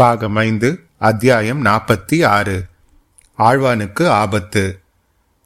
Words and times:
பாகம் 0.00 0.36
ஐந்து 0.36 0.80
அத்தியாயம் 0.98 1.64
நாற்பத்தி 1.64 2.26
ஆறு 2.26 2.64
ஆழ்வானுக்கு 3.38 4.06
ஆபத்து. 4.06 4.80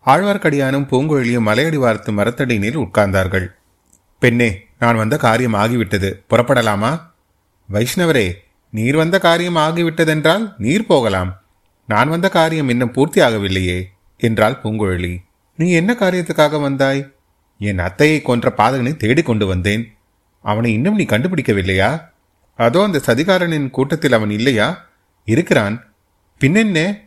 ஆழ்வார்க்கடியானும் 0.07 0.87
பூங்குழலியும் 0.91 1.47
மலையடி 1.47 1.77
வார்த்து 1.77 2.13
மரத்தடியினில் 2.13 2.77
உட்கார்ந்தார்கள். 2.77 3.47
பெண்ணே 4.19 4.67
நான் 4.79 4.97
வந்த 4.97 5.17
காரியம் 5.17 5.55
ஆகிவிட்டது. 5.55 6.13
புறப்படலாமா? 6.31 7.01
வைஷ்ணவரே 7.73 8.33
நீர் 8.71 8.97
வந்த 8.97 9.19
காரியம் 9.19 9.57
ஆகிவிட்டதென்றால் 9.57 10.55
நீர் 10.59 10.87
போகலாம். 10.87 11.43
நான் 11.87 12.09
வந்த 12.09 12.29
காரியம் 12.29 12.69
இன்னும் 12.69 12.93
பூர்த்தியாகவில்லையே 12.93 13.83
என்றாள் 14.19 14.61
பூங்குழலி. 14.63 15.17
நீ 15.57 15.71
என்ன 15.71 15.97
காரியத்துக்காக 16.01 16.61
வந்தாய்? 16.61 17.13
என் 17.59 17.79
அத்தையை 17.79 18.23
கொன்ற 18.23 18.53
பாதகனை 18.57 18.97
தேடிக்கொண்டு 18.97 19.47
வந்தேன். 19.47 19.97
அவனை 20.43 20.73
இன்னும் 20.73 20.95
நீ 20.95 21.05
கண்டுபிடிக்கவில்லையா? 21.05 22.13
அதோ 22.57 22.83
அந்த 22.83 23.01
சதிகாரனின் 23.07 23.71
கூட்டத்தில் 23.71 24.13
அவன் 24.13 24.31
இல்லையா? 24.31 24.89
இருக்கிறான். 25.25 25.85
பின்னென்ன? 26.41 27.01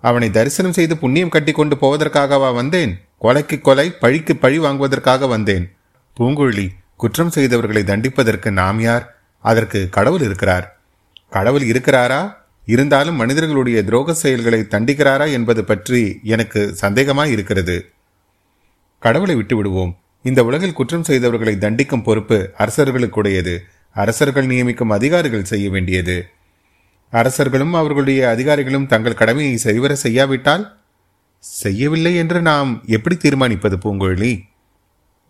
அவனை 0.00 0.30
தரிசனம் 0.30 0.72
செய்து 0.72 0.96
புண்ணியம் 0.96 1.28
கட்டி 1.28 1.52
கொண்டு 1.52 1.76
போவதற்காகவா 1.76 2.54
வந்தேன்? 2.54 3.00
கொலைக்கு 3.20 3.60
கொலை 3.60 3.90
பழிக்கு 3.90 4.36
பழி 4.36 4.58
வாங்குவதற்காக 4.58 5.26
வந்தேன். 5.26 5.72
பூங்குழலி 6.20 6.68
குற்றம் 6.96 7.32
செய்தவர்களை 7.34 7.84
தண்டிப்பதற்கு 7.84 8.50
நாம் 8.50 8.80
யார்? 8.80 9.14
அதற்கு 9.40 9.88
கடவுள் 9.88 10.20
இருக்கிறார். 10.20 10.78
கடவுள் 11.30 11.62
இருக்கிறாரா? 11.62 12.34
இருந்தாலும் 12.66 13.16
மனிதர்களுடைய 13.16 13.82
துரோக 13.82 14.10
செயல்களை 14.10 14.60
தண்டிக்கிறாரா 14.60 15.32
என்பது 15.32 15.64
பற்றி 15.64 16.20
எனக்கு 16.22 16.76
சந்தேகமாய் 16.80 17.30
இருக்கிறது. 17.30 17.90
கடவுளை 18.98 19.34
விட்டு 19.34 19.56
விடுவோம் 19.56 19.96
இந்த 20.22 20.44
உலகில் 20.44 20.72
குற்றம் 20.72 21.04
செய்தவர்களை 21.08 21.54
தண்டிக்கும் 21.56 22.02
பொறுப்பு 22.02 22.50
அரசர்களுக்குடையது. 22.58 23.58
அரசர்கள் 23.92 24.46
நியமிக்கும் 24.46 24.92
அதிகாரிகள் 24.92 25.44
செய்ய 25.44 25.70
வேண்டியது. 25.70 26.30
அரசர்களும் 27.10 27.74
அவர்களுடைய 27.74 28.28
அதிகாரிகளும் 28.28 28.86
தங்கள் 28.86 29.14
கடமையை 29.14 29.56
சரிவர 29.56 29.94
செய்யாவிட்டால் 29.94 30.76
செய்யவில்லை 31.38 32.16
என்று 32.16 32.42
நாம் 32.42 32.82
எப்படி 32.86 33.16
தீர்மானிப்பது 33.16 33.76
பூங்குழலி 33.84 34.32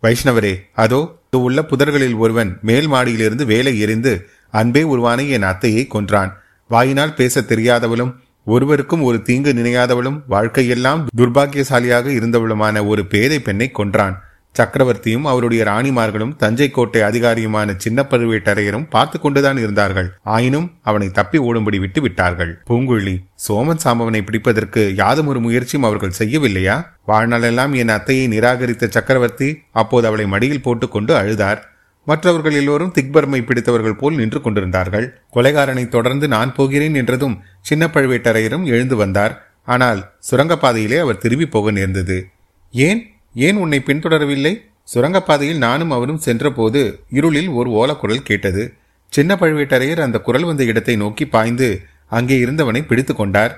வைஷ்ணவரே 0.03 0.53
அதோ 0.73 1.19
உள்ள 1.31 1.61
புதர்களில் 1.61 2.15
ஒருவன் 2.15 2.57
மேல் 2.61 2.87
மாடியிலிருந்து 2.91 3.45
வேலை 3.45 3.79
எறிந்து 3.79 4.27
அன்பே 4.51 4.83
உருவான 4.83 5.23
என் 5.23 5.43
அத்தையை 5.43 5.87
கொன்றான். 5.87 6.31
வாயினால் 6.67 7.13
பேச 7.13 7.41
தெரியாதவளும் 7.41 8.15
ஒருவருக்கும் 8.45 9.01
ஒரு 9.01 9.21
தீங்கு 9.21 9.53
நினையாதவளும் 9.53 10.19
வாழ்க்கையெல்லாம் 10.29 11.05
துர்பாக்கியசாலியாக 11.17 12.07
இருந்தவளுமான 12.07 12.87
ஒரு 12.87 13.05
பேதை 13.05 13.39
பெண்ணை 13.39 13.71
கொன்றான். 13.71 14.15
சக்கரவர்த்தியும் 14.55 15.21
அவருடைய 15.21 15.63
ராணிமார்களும் 15.63 16.35
தஞ்சை 16.35 16.69
கோட்டை 16.69 17.01
அதிகாரியுமான 17.01 17.75
சின்ன 17.77 18.05
பழுவேட்டரையரும் 18.09 18.87
பார்த்து 18.89 19.19
கொண்டுதான் 19.19 19.57
இருந்தார்கள். 19.57 20.09
ஆயினும் 20.23 20.71
அவனை 20.81 21.09
தப்பி 21.09 21.39
ஓடும்படி 21.39 21.79
விட்டு 21.79 22.01
விட்டார்கள். 22.01 22.61
பூங்குழி 22.69 23.15
சோமன் 23.47 23.83
சாம்பவனை 23.83 24.21
பிடிப்பதற்கு 24.21 24.93
யாதும் 24.93 25.27
ஒரு 25.27 25.39
முயற்சியும் 25.39 25.83
அவர்கள் 25.83 26.17
செய்யவில்லையா? 26.19 26.85
வாழ்நாளெல்லாம் 27.07 27.75
என் 27.75 27.89
அத்தையை 27.89 28.27
நிராகரித்த 28.27 28.89
சக்கரவர்த்தி 28.89 29.63
அப்போது 29.71 30.07
அவளை 30.07 30.25
மடியில் 30.25 30.61
போட்டுக்கொண்டு 30.61 31.13
அழுதார். 31.15 31.61
மற்றவர்கள் 32.03 32.51
எல்லோரும் 32.51 32.93
திக்பர்மை 32.97 33.45
பிடித்தவர்கள் 33.45 33.95
போல் 33.95 34.15
நின்று 34.15 34.41
கொண்டிருந்தார்கள். 34.41 35.21
கொலைகாரனை 35.35 35.87
தொடர்ந்து 35.87 36.27
நான் 36.27 36.55
போகிறேன் 36.55 36.93
என்றதும் 36.93 37.39
சின்ன 37.61 37.87
பழுவேட்டரையரும் 37.87 38.63
எழுந்து 38.63 38.95
வந்தார். 38.95 39.47
ஆனால் 39.63 40.13
சுரங்கப்பாதையிலே 40.31 40.99
அவர் 40.99 41.17
திரும்பி 41.17 41.45
போக 41.45 41.71
நேர்ந்தது. 41.71 42.29
ஏன்? 42.71 43.18
ஏன் 43.35 43.55
உன்னை 43.55 43.79
பின்தொடரவில்லை? 43.79 44.53
சுரங்கப்பாதையில் 44.93 45.57
நானும் 45.57 45.91
அவரும் 45.91 46.17
சென்றபோது 46.17 47.01
இருளில் 47.09 47.47
ஒரு 47.47 47.69
ஓலக்குரல் 47.69 48.23
கேட்டது. 48.23 48.73
சின்ன 49.09 49.35
பழுவேட்டரையர் 49.35 49.99
அந்த 49.99 50.21
குரல் 50.21 50.43
வந்த 50.43 50.63
இடத்தை 50.63 50.95
நோக்கி 50.95 51.25
பாய்ந்து 51.27 51.81
அங்கே 52.07 52.37
இருந்தவனை 52.37 52.85
பிடித்து 52.85 53.15
கொண்டார். 53.15 53.53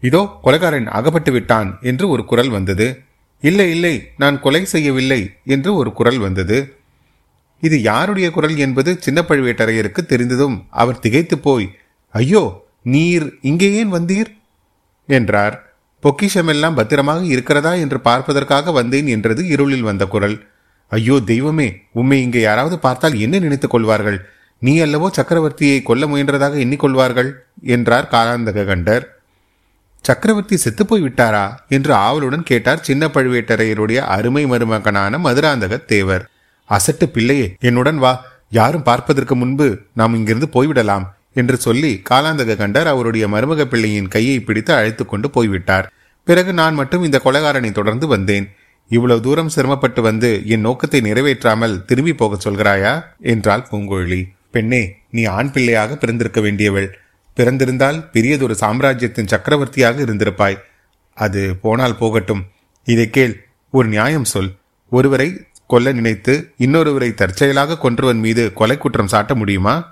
இதோ 0.00 0.38
கொலைகாரன் 0.42 0.86
அகப்பட்டு 0.86 1.32
விட்டான் 1.32 1.78
என்று 1.80 2.08
ஒரு 2.08 2.24
குரல் 2.24 2.48
வந்தது. 2.48 3.04
இல்லை 3.40 3.70
இல்லை 3.70 4.08
நான் 4.16 4.40
கொலை 4.40 4.64
செய்யவில்லை 4.64 5.34
என்று 5.44 5.74
ஒரு 5.74 5.92
குரல் 5.92 6.18
வந்தது. 6.18 6.58
இது 7.60 7.80
யாருடைய 7.82 8.30
குரல் 8.30 8.56
என்பது 8.56 8.98
சின்ன 9.00 9.24
பழுவேட்டரையருக்கு 9.28 10.02
தெரிந்ததும் 10.06 10.66
அவர் 10.70 10.98
திகைத்து 10.98 11.38
போய் 11.38 11.66
ஐயோ 12.14 12.64
நீர் 12.82 13.38
இங்கே 13.42 13.72
ஏன் 13.72 13.92
வந்தீர்? 13.94 14.30
என்றார். 15.08 15.71
பொக்கிஷமெல்லாம் 16.02 16.74
பத்திரமாக 16.74 17.20
இருக்கிறதா 17.24 17.72
என்று 17.74 18.00
பார்ப்பதற்காக 18.00 18.72
வந்தேன் 18.72 19.06
என்றது 19.06 19.42
இருளில் 19.46 19.82
வந்த 19.82 20.04
குரல். 20.06 20.36
ஐயோ 20.92 21.20
தெய்வமே 21.24 21.66
உம்மை 21.92 22.22
இங்கே 22.22 22.40
யாராவது 22.40 22.78
பார்த்தால் 22.78 23.14
என்ன 23.18 23.38
நினைத்துக் 23.38 23.70
கொள்வார்கள்? 23.70 24.18
நீ 24.58 24.72
அல்லவோ 24.82 25.08
சக்கரவர்த்தியை 25.18 25.82
கொல்ல 25.82 26.06
முயன்றதாக 26.06 26.58
எண்ணிக்கொள்வார்கள்? 26.64 27.30
என்றார் 27.74 28.10
காலாந்தக 28.10 28.64
கண்டர். 28.64 29.04
சக்கரவர்த்தி 30.04 30.56
செத்துப்போய் 30.56 31.04
விட்டாரா? 31.04 31.44
என்று 31.68 31.92
ஆவலுடன் 31.94 32.42
கேட்டார் 32.42 32.80
சின்ன 32.80 33.06
பழுவேட்டரையருடைய 33.06 33.98
அருமை 34.16 34.44
மருமகனான 34.46 35.18
மதுராந்தக 35.18 35.84
தேவர். 35.84 36.24
அசட்டு 36.70 37.06
பிள்ளையே 37.06 37.48
என்னுடன் 37.60 37.98
வா. 37.98 38.12
யாரும் 38.50 38.82
பார்ப்பதற்கு 38.82 39.34
முன்பு 39.34 39.66
நாம் 39.92 40.14
இங்கிருந்து 40.14 40.48
போய்விடலாம். 40.56 41.04
என்று 41.34 41.56
சொல்லி 41.56 42.02
காலாந்தக 42.10 42.56
கண்டர் 42.56 42.86
அவருடைய 42.86 43.28
மருமக 43.28 43.64
பிள்ளையின் 43.64 44.08
கையை 44.08 44.40
பிடித்து 44.40 44.74
அழைத்து 44.74 45.06
கொண்டு 45.06 45.30
போய்விட்டார். 45.30 45.92
பிறகு 46.24 46.52
நான் 46.52 46.74
மட்டும் 46.74 47.02
இந்த 47.02 47.20
கொலகாரனை 47.24 47.72
தொடர்ந்து 47.72 48.06
வந்தேன். 48.06 48.50
இவ்வளவு 48.88 49.20
தூரம் 49.20 49.48
சிரமப்பட்டு 49.48 50.02
வந்து 50.02 50.42
என் 50.46 50.60
நோக்கத்தை 50.60 51.00
நிறைவேற்றாமல் 51.00 51.84
திரும்பி 51.84 52.14
போகச் 52.14 52.48
சொல்கிறாயா? 52.48 53.04
என்றாள் 53.20 53.66
பூங்கொழி. 53.70 54.24
பெண்ணே 54.50 54.96
நீ 55.10 55.24
ஆண் 55.24 55.50
பிள்ளையாக 55.50 55.96
பிறந்திருக்க 55.96 56.40
வேண்டியவள். 56.40 56.98
பிறந்திருந்தால் 57.36 58.10
பெரியதொரு 58.10 58.54
சாம்ராஜ்யத்தின் 58.54 59.26
சக்கரவர்த்தியாக 59.26 60.02
இருந்திருப்பாய். 60.02 60.58
அது 61.14 61.56
போனால் 61.56 61.96
போகட்டும். 61.96 62.44
இதை 62.84 63.10
கேள் 63.10 63.46
ஒரு 63.70 63.88
நியாயம் 63.88 64.24
சொல். 64.24 64.52
ஒருவரை 64.90 65.46
கொல்ல 65.66 65.92
நினைத்து 65.92 66.52
இன்னொருவரை 66.58 67.14
தற்செயலாக 67.14 67.78
கொன்றவன் 67.82 68.18
மீது 68.18 68.52
கொலை 68.52 68.78
குற்றம் 68.78 69.08
சாட்ட 69.10 69.34
முடியுமா? 69.34 69.91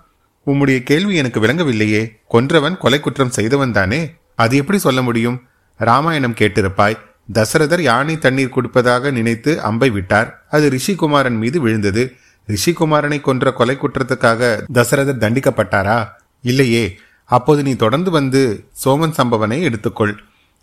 உம்முடைய 0.50 0.83
கேள்வி 0.83 1.15
எனக்கு 1.15 1.41
விளங்கவில்லையே. 1.41 2.03
கொன்றவன் 2.31 2.78
கொலை 2.78 3.00
குற்றம் 3.00 3.31
செய்தவன் 3.31 3.72
தானே? 3.72 4.15
அது 4.34 4.56
எப்படி 4.56 4.78
சொல்ல 4.78 5.03
முடியும்? 5.03 5.43
ராமாயணம் 5.77 6.34
கேட்டிருப்பாய். 6.34 6.99
தசரதர் 7.33 7.81
யானை 7.81 8.19
தண்ணீர் 8.19 8.49
கொடுப்பதாக 8.49 9.10
நினைத்து 9.10 9.60
அம்பை 9.60 9.91
விட்டார். 9.91 10.44
அது 10.50 10.71
ரிஷிகுமாரன் 10.71 11.39
மீது 11.39 11.60
விழுந்தது. 11.60 12.12
ரிஷிகுமாரனை 12.49 13.21
கொன்ற 13.21 13.53
கொலை 13.53 13.77
குற்றத்துக்காக 13.77 14.62
தசரதர் 14.75 15.22
தண்டிக்கப்பட்டாரா? 15.25 16.06
இல்லையே. 16.43 16.99
அப்போது 17.25 17.62
நீ 17.62 17.75
தொடர்ந்து 17.75 18.10
வந்து 18.10 18.65
சோமன் 18.84 19.16
சம்பவனை 19.19 19.59
எடுத்துக்கொள். 19.62 20.15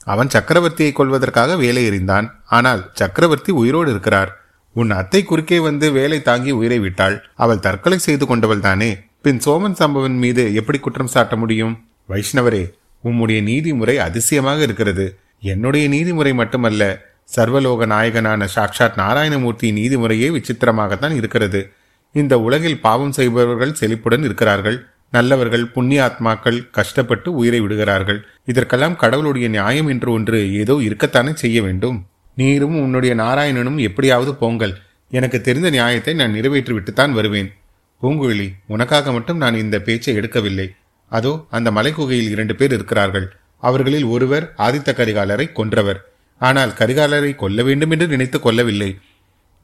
அவன் 0.04 0.28
சக்கரவர்த்தியை 0.28 0.92
கொள்வதற்காக 0.94 1.56
வேலை 1.56 1.90
எறிந்தான். 1.90 2.32
ஆனால் 2.46 2.90
சக்கரவர்த்தி 2.94 3.52
உயிரோடு 3.52 3.92
இருக்கிறார். 3.92 4.42
உன் 4.74 4.92
அத்தை 4.92 5.24
குறுக்கே 5.24 5.60
வந்து 5.60 5.92
வேலை 5.92 6.22
தாங்கி 6.22 6.52
உயிரை 6.52 6.80
விட்டாள். 6.80 7.28
அவள் 7.36 7.60
தற்கொலை 7.60 7.98
செய்து 7.98 8.26
கொண்டவள் 8.26 8.60
தானே? 8.60 8.98
பின் 9.28 9.42
சோமன் 9.46 9.72
சம்பவன் 9.72 10.18
மீது 10.18 10.56
எப்படி 10.56 10.78
குற்றம் 10.80 11.10
சாட்ட 11.14 11.36
முடியும்? 11.36 11.88
வைஷ்ணவரே 12.10 12.72
உம்முடைய 13.04 13.42
நீதிமுறை 13.42 13.98
அதிசயமாக 13.98 14.62
இருக்கிறது. 14.62 15.20
என்னுடைய 15.42 15.88
நீதிமுறை 15.88 16.34
மட்டுமல்ல 16.34 17.02
சர்வலோக 17.36 17.86
நாயகனான 17.86 18.48
சாக்ஷாத் 18.56 18.98
நாராயணமூர்த்தி 18.98 19.72
நீதிமுறையே 19.72 20.30
விசித்திரமாகத்தான் 20.38 21.16
இருக்கிறது. 21.16 21.70
இந்த 22.12 22.40
உலகில் 22.40 22.82
பாவம் 22.82 23.12
செய்பவர்கள் 23.12 23.74
செழிப்புடன் 23.74 24.24
இருக்கிறார்கள். 24.24 24.86
நல்லவர்கள் 25.12 25.66
புண்ணிய 25.66 26.12
ஆத்மாக்கள் 26.12 26.70
கஷ்டப்பட்டு 26.72 27.36
உயிரை 27.36 27.60
விடுகிறார்கள். 27.60 28.26
இதற்கெல்லாம் 28.46 28.96
கடவுளுடைய 28.96 29.48
நியாயம் 29.48 29.88
என்று 29.88 30.12
ஒன்று 30.12 30.54
ஏதோ 30.54 30.74
இருக்கத்தானே 30.74 31.34
செய்ய 31.34 31.62
வேண்டும். 31.62 32.06
நீரும் 32.36 32.82
உன்னுடைய 32.82 33.16
நாராயணனும் 33.16 33.80
எப்படியாவது 33.80 34.36
போங்கள். 34.36 34.78
எனக்கு 35.10 35.42
தெரிந்த 35.42 35.70
நியாயத்தை 35.70 36.14
நான் 36.14 36.32
நிறைவேற்றி 36.32 36.74
விட்டுத்தான் 36.74 37.12
வருவேன். 37.12 37.57
பூங்குழலி 38.02 38.48
உனக்காக 38.68 39.12
மட்டும் 39.12 39.38
நான் 39.38 39.56
இந்த 39.56 39.80
பேச்சை 39.80 40.16
எடுக்கவில்லை. 40.18 40.68
அதோ 41.12 41.46
அந்த 41.50 41.72
மலைக்குகையில் 41.72 42.30
இரண்டு 42.30 42.56
பேர் 42.56 42.74
இருக்கிறார்கள். 42.74 43.28
அவர்களில் 43.64 44.04
ஒருவர் 44.04 44.54
ஆதித்த 44.58 44.90
கரிகாலரை 44.94 45.46
கொன்றவர். 45.52 46.00
ஆனால் 46.42 46.70
கரிகாலரை 46.70 47.36
கொல்ல 47.36 47.64
வேண்டும் 47.64 47.92
என்று 47.92 48.08
நினைத்து 48.08 48.40
கொல்லவில்லை 48.40 48.90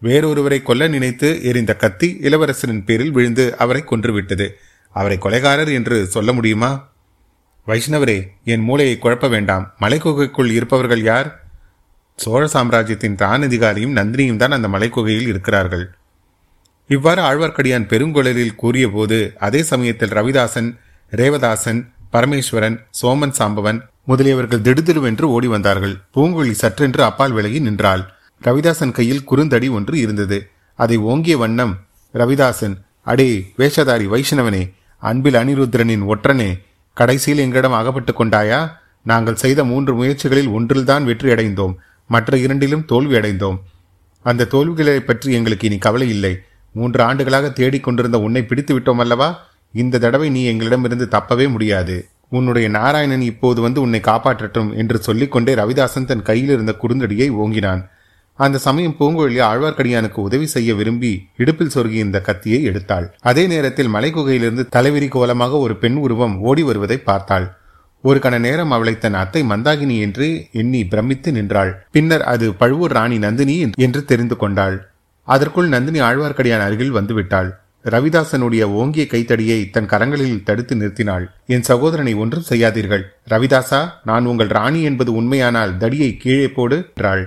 வேறொருவரை 0.01 0.61
கொல்ல 0.63 0.87
நினைத்து 0.87 1.27
எரிந்த 1.43 1.75
கத்தி 1.75 2.07
இளவரசரின் 2.21 2.83
பேரில் 2.85 3.11
விழுந்து 3.11 3.57
அவரை 3.57 3.83
கொன்றுவிட்டது. 3.91 4.47
அவரை 4.95 5.17
கொலைகாரர் 5.21 5.71
என்று 5.73 5.97
சொல்ல 6.05 6.33
முடியுமா? 6.33 6.71
வைஷ்ணவரே 7.67 8.17
என் 8.43 8.61
மூளையை 8.61 8.95
குழப்ப 8.97 9.27
வேண்டாம். 9.29 9.65
மலைக்குகைக்குள் 9.81 10.49
இருப்பவர்கள் 10.51 11.03
யார்? 11.03 11.29
சோழ 12.19 12.47
சாம்ராஜ்யத்தின் 12.47 13.15
தான் 13.15 13.41
அதிகாரியும் 13.41 13.95
நந்தினியும் 13.99 14.35
தான் 14.35 14.51
அந்த 14.51 14.67
மலைக்குகையில் 14.67 15.29
இருக்கிறார்கள். 15.33 15.85
இவ்வாறு 16.89 17.21
ஆழ்வார்க்கடியான் 17.21 17.89
பெருங்குழலில் 17.91 18.55
கூறியபோது 18.55 19.17
அதே 19.37 19.61
சமயத்தில் 19.63 20.13
ரவிதாசன் 20.17 20.69
ரேவதாசன் 21.11 21.81
பரமேஸ்வரன் 22.13 22.77
சோமன் 23.01 23.35
சாம்பவன் 23.39 23.79
முதலியவர்கள் 24.09 24.63
திடுதிடுவென்று 24.67 25.25
ஓடி 25.35 25.47
வந்தார்கள். 25.47 25.95
பூங்குழி 26.15 26.53
சற்றென்று 26.61 27.01
அப்பால் 27.01 27.31
விலகி 27.31 27.59
நின்றாள். 27.59 28.03
ரவிதாசன் 28.41 28.91
கையில் 28.91 29.23
குறுந்தடி 29.23 29.67
ஒன்று 29.69 29.95
இருந்தது. 29.99 30.37
அதை 30.79 30.97
ஓங்கிய 31.11 31.35
வண்ணம் 31.37 31.73
ரவிதாசன் 32.13 32.75
அடே 33.11 33.29
வேஷதாரி 33.57 34.05
வைஷ்ணவனே 34.13 34.63
அன்பில் 35.03 35.37
அனிருத்ரனின் 35.41 36.03
ஒற்றனே 36.13 36.49
கடைசியில் 36.97 37.43
எங்களிடம் 37.45 37.77
அகப்பட்டு 37.79 38.11
கொண்டாயா? 38.13 38.61
நாங்கள் 39.01 39.41
செய்த 39.43 39.59
மூன்று 39.63 39.93
முயற்சிகளில் 39.95 40.51
ஒன்றில்தான் 40.57 41.03
வெற்றி 41.03 41.29
அடைந்தோம். 41.29 41.73
மற்ற 42.09 42.37
இரண்டிலும் 42.37 42.85
தோல்வி 42.85 43.15
அடைந்தோம். 43.15 43.57
அந்த 44.25 44.47
தோல்விகளை 44.53 44.99
பற்றி 44.99 45.29
எங்களுக்கு 45.33 45.67
இனி 45.67 45.77
கவலை 45.77 46.07
இல்லை. 46.09 46.33
மூன்று 46.73 47.03
ஆண்டுகளாக 47.03 47.49
தேடிக் 47.49 47.83
கொண்டிருந்த 47.83 48.19
உன்னை 48.19 48.43
பிடித்து 48.43 48.79
விட்டோம் 48.79 49.01
அல்லவா? 49.03 49.29
இந்த 49.73 49.99
தடவை 49.99 50.29
நீ 50.29 50.43
எங்களிடமிருந்து 50.51 51.07
தப்பவே 51.11 51.49
முடியாது. 51.49 51.95
உன்னுடைய 52.29 52.69
நாராயணன் 52.69 53.21
இப்போது 53.21 53.61
வந்து 53.61 53.81
உன்னை 53.81 53.99
காப்பாற்றட்டும் 53.99 54.75
என்று 54.75 54.97
சொல்லிக்கொண்டே 54.99 55.53
ரவிதாசன் 55.53 56.05
தன் 56.05 56.21
கையில் 56.21 56.49
இருந்த 56.49 56.75
குறுந்தடியை 56.81 57.27
ஓங்கினான். 57.31 57.81
அந்த 58.35 58.57
சமயம் 58.57 58.95
பூங்குழலி 58.99 59.41
ஆழ்வார்க்கடியானுக்கு 59.49 60.19
உதவி 60.19 60.45
செய்ய 60.45 60.75
விரும்பி 60.75 61.11
இடுப்பில் 61.37 61.73
சொருகி 61.73 61.99
இந்த 62.05 62.19
கத்தியை 62.19 62.59
எடுத்தாள். 62.69 63.05
அதே 63.19 63.47
நேரத்தில் 63.47 63.93
மலைக்குகையிலிருந்து 63.93 64.63
தலைவிரி 64.75 65.07
கோலமாக 65.07 65.57
ஒரு 65.57 65.75
பெண் 65.75 65.95
உருவம் 65.95 66.39
ஓடி 66.39 66.63
வருவதை 66.63 66.97
பார்த்தாள். 66.97 67.45
ஒரு 68.01 68.19
கண 68.19 68.39
நேரம் 68.39 68.71
அவளை 68.71 68.97
தன் 68.97 69.13
அத்தை 69.13 69.41
மந்தாகினி 69.43 69.97
என்று 69.99 70.47
எண்ணி 70.51 70.85
பிரமித்து 70.85 71.31
நின்றாள். 71.31 71.71
பின்னர் 71.91 72.23
அது 72.23 72.53
பழுவூர் 72.53 72.91
ராணி 72.91 73.17
நந்தினி 73.17 73.55
என்று 73.75 74.05
தெரிந்து 74.05 74.37
கொண்டாள். 74.37 74.75
அதற்குள் 75.27 75.67
நந்தினி 75.67 75.99
ஆழ்வார்க்கடியான் 75.99 76.65
அருகில் 76.67 76.95
வந்துவிட்டாள். 76.95 77.49
ரவிதாசனுடைய 77.85 78.63
ஓங்கிய 78.63 79.07
கைத்தடியை 79.07 79.69
தன் 79.69 79.85
கரங்களில் 79.85 80.43
தடுத்து 80.43 80.75
நிறுத்தினாள். 80.75 81.25
என் 81.45 81.61
சகோதரனை 81.61 82.13
ஒன்றும் 82.13 82.49
செய்யாதீர்கள். 82.49 83.03
ரவிதாசா 83.29 83.81
நான் 84.03 84.25
உங்கள் 84.25 84.47
ராணி 84.47 84.81
என்பது 84.81 85.11
உண்மையானால் 85.13 85.77
தடியை 85.77 86.17
கீழே 86.17 86.47
போடு 86.47 86.77
என்றாள். 86.95 87.23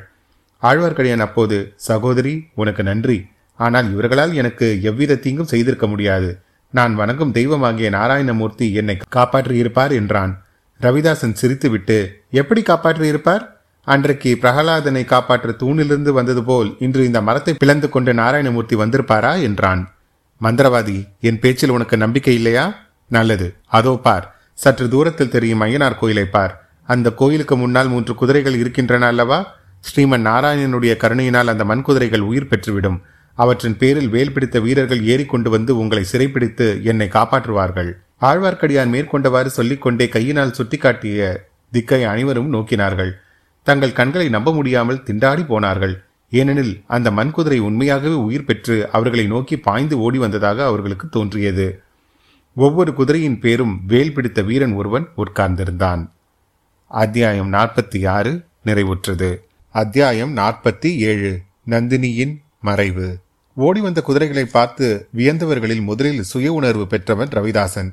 ஆழ்வார்க்கடியான் 0.63 1.19
அப்போது 1.19 1.75
சகோதரி 1.77 2.35
உனக்கு 2.55 2.83
நன்றி. 2.83 3.19
ஆனால் 3.59 3.93
இவர்களால் 3.93 4.33
எனக்கு 4.35 4.83
எவ்வித 4.83 5.15
தீங்கும் 5.15 5.53
செய்திருக்க 5.53 5.87
முடியாது. 5.87 6.31
நான் 6.71 6.95
வணங்கும் 6.95 7.33
தெய்வமாகிய 7.33 7.91
நாராயணமூர்த்தி 7.91 8.73
என்னை 8.73 8.97
காப்பாற்றியிருப்பார் 9.17 9.93
என்றான். 9.93 10.33
ரவிதாசன் 10.81 11.39
சிரித்துவிட்டு 11.43 11.99
எப்படி 12.31 12.63
காப்பாற்றியிருப்பார்? 12.63 13.45
அன்றைக்கு 13.87 14.31
பிரகலாதனை 14.43 15.05
காப்பாற்ற 15.05 15.53
தூணிலிருந்து 15.53 16.13
வந்தது 16.13 16.43
போல் 16.45 16.77
இன்று 16.79 17.05
இந்த 17.05 17.21
மரத்தை 17.21 17.55
பிளந்து 17.59 17.89
கொண்டு 17.89 18.13
நாராயணமூர்த்தி 18.13 18.77
வந்திருப்பாரா 18.77 19.43
என்றான். 19.43 19.83
மந்திரவாதி 20.41 20.97
என் 21.21 21.39
பேச்சில் 21.39 21.71
உனக்கு 21.71 21.97
நம்பிக்கை 21.97 22.35
இல்லையா? 22.35 22.65
நல்லது. 23.09 23.47
அதோ 23.67 23.93
பார். 24.03 24.25
சற்று 24.53 24.89
தூரத்தில் 24.89 25.29
தெரியும் 25.29 25.61
ஐயனார் 25.61 25.99
கோயிலை 25.99 26.25
பார். 26.25 26.55
அந்த 26.89 27.13
கோயிலுக்கு 27.13 27.57
முன்னால் 27.57 27.89
மூன்று 27.89 28.15
குதிரைகள் 28.15 28.57
இருக்கின்றன 28.57 29.07
அல்லவா? 29.07 29.39
ஸ்ரீமன் 29.89 30.27
நாராயணனுடைய 30.31 30.97
கருணையினால் 30.97 31.49
அந்த 31.49 31.65
மண் 31.65 31.83
குதிரைகள் 31.83 32.21
உயிர் 32.21 32.51
பெற்றுவிடும். 32.51 32.99
அவற்றின் 33.35 33.77
பேரில் 33.77 34.09
வேல் 34.09 34.33
பிடித்த 34.33 34.61
வீரர்கள் 34.61 35.03
ஏறிக்கொண்டு 35.03 35.51
வந்து 35.51 35.79
உங்களை 35.79 36.05
சிறைப்பிடித்து 36.05 36.81
என்னை 36.83 37.09
காப்பாற்றுவார்கள். 37.09 37.93
ஆழ்வார்க்கடியான் 38.21 38.93
மேற்கொண்டவாறு 38.95 39.47
சொல்லிக்கொண்டே 39.47 40.09
கையினால் 40.09 40.57
சுட்டிக்காட்டிய 40.59 41.37
திக்கை 41.73 42.05
அனைவரும் 42.05 42.53
நோக்கினார்கள். 42.53 43.13
தங்கள் 43.69 43.97
கண்களை 43.99 44.29
நம்ப 44.29 44.53
முடியாமல் 44.53 45.03
திண்டாடி 45.07 45.47
போனார்கள். 45.47 45.95
ஏனெனில் 46.31 46.75
அந்த 46.87 47.11
மண்குதிரை 47.11 47.59
உண்மையாகவே 47.59 48.15
உயிர் 48.15 48.45
பெற்று 48.45 48.77
அவர்களை 48.91 49.27
நோக்கி 49.27 49.57
பாய்ந்து 49.57 49.99
ஓடி 49.99 50.19
வந்ததாக 50.19 50.65
அவர்களுக்கு 50.65 51.09
தோன்றியது. 51.09 51.67
ஒவ்வொரு 52.57 52.95
குதிரையின் 52.95 53.39
பேரும் 53.39 53.75
வேல் 53.87 54.13
பிடித்த 54.13 54.43
வீரன் 54.43 54.73
ஒருவன் 54.73 55.07
உட்கார்ந்திருந்தான். 55.17 56.03
அத்தியாயம் 56.89 57.53
நாற்பத்தி 57.53 58.01
ஆறு 58.09 58.33
நிறைவுற்றது. 58.65 59.31
அத்தியாயம் 59.75 60.37
நாற்பத்தி 60.37 60.91
ஏழு 61.11 61.33
நந்தினியின் 61.71 62.35
மறைவு. 62.61 63.09
ஓடி 63.57 63.81
வந்த 63.81 64.01
குதிரைகளை 64.03 64.45
பார்த்து 64.45 65.09
வியந்தவர்களில் 65.17 65.83
முதலில் 65.83 66.23
சுய 66.23 66.53
உணர்வு 66.53 66.87
பெற்றவன் 66.87 67.29
ரவிதாசன். 67.29 67.91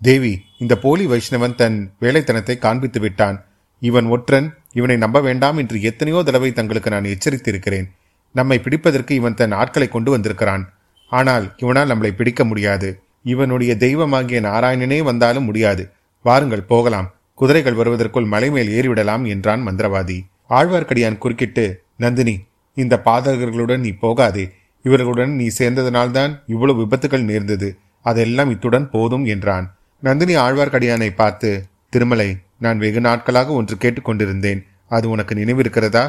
தேவி 0.00 0.34
இந்த 0.58 0.74
போலி 0.76 1.06
வைஷ்ணவன் 1.06 1.54
தன் 1.54 1.78
வேலைத்தனத்தை 2.00 2.58
காண்பித்து 2.58 3.00
விட்டான். 3.00 3.38
இவன் 3.82 4.06
ஒற்றன் 4.06 4.48
இவனை 4.72 4.96
நம்ப 4.96 5.20
வேண்டாம் 5.20 5.56
என்று 5.56 5.76
எத்தனையோ 5.82 6.18
தடவை 6.22 6.50
தங்களுக்கு 6.52 6.90
நான் 6.90 7.08
எச்சரித்திருக்கிறேன். 7.14 7.86
நம்மை 8.34 8.56
பிடிப்பதற்கு 8.58 9.10
இவன் 9.10 9.34
தன் 9.34 9.52
ஆட்களை 9.52 9.88
கொண்டு 9.88 10.10
வந்திருக்கிறான். 10.10 10.64
ஆனால் 11.12 11.46
இவனால் 11.56 11.90
நம்மளை 11.90 12.10
பிடிக்க 12.10 12.42
முடியாது. 12.44 12.88
இவனுடைய 13.24 13.72
தெய்வமாகிய 13.76 14.38
நாராயணனே 14.40 14.98
வந்தாலும் 15.02 15.44
முடியாது. 15.44 15.82
வாருங்கள் 16.24 16.68
போகலாம். 16.68 17.08
குதிரைகள் 17.34 17.74
வருவதற்குள் 17.74 18.30
மலை 18.34 18.48
மேல் 18.50 18.70
ஏறிவிடலாம் 18.78 19.24
என்றான் 19.26 19.62
மந்திரவாதி. 19.68 20.18
ஆழ்வார்க்கடியான் 20.50 21.18
குறுக்கிட்டு 21.18 21.64
நந்தினி 21.96 22.34
இந்த 22.76 22.94
பாதகர்களுடன் 23.04 23.84
நீ 23.86 23.90
போகாதே. 24.04 24.44
இவர்களுடன் 24.84 25.32
நீ 25.34 25.46
சேர்ந்ததனால்தான் 25.58 26.32
இவ்வளவு 26.46 26.78
விபத்துகள் 26.78 27.24
நேர்ந்தது. 27.24 27.68
அதெல்லாம் 28.06 28.50
இத்துடன் 28.50 28.86
போதும் 28.90 29.24
என்றான். 29.24 29.66
நந்தினி 30.02 30.34
ஆழ்வார்க்கடியானை 30.36 31.10
பார்த்து 31.14 31.50
திருமலை 31.90 32.28
நான் 32.62 32.78
வெகு 32.78 33.00
நாட்களாக 33.00 33.52
ஒன்று 33.52 33.76
கேட்டுக்கொண்டிருந்தேன் 33.76 34.60
அது 34.88 35.06
உனக்கு 35.08 35.34
நினைவிருக்கிறதா? 35.34 36.04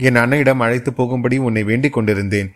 என் 0.00 0.18
அன்னையிடம் 0.22 0.62
அழைத்து 0.64 0.90
போகும்படி 0.92 1.36
உன்னை 1.38 1.62
வேண்டிக் 1.62 1.92
கொண்டிருந்தேன். 1.92 2.48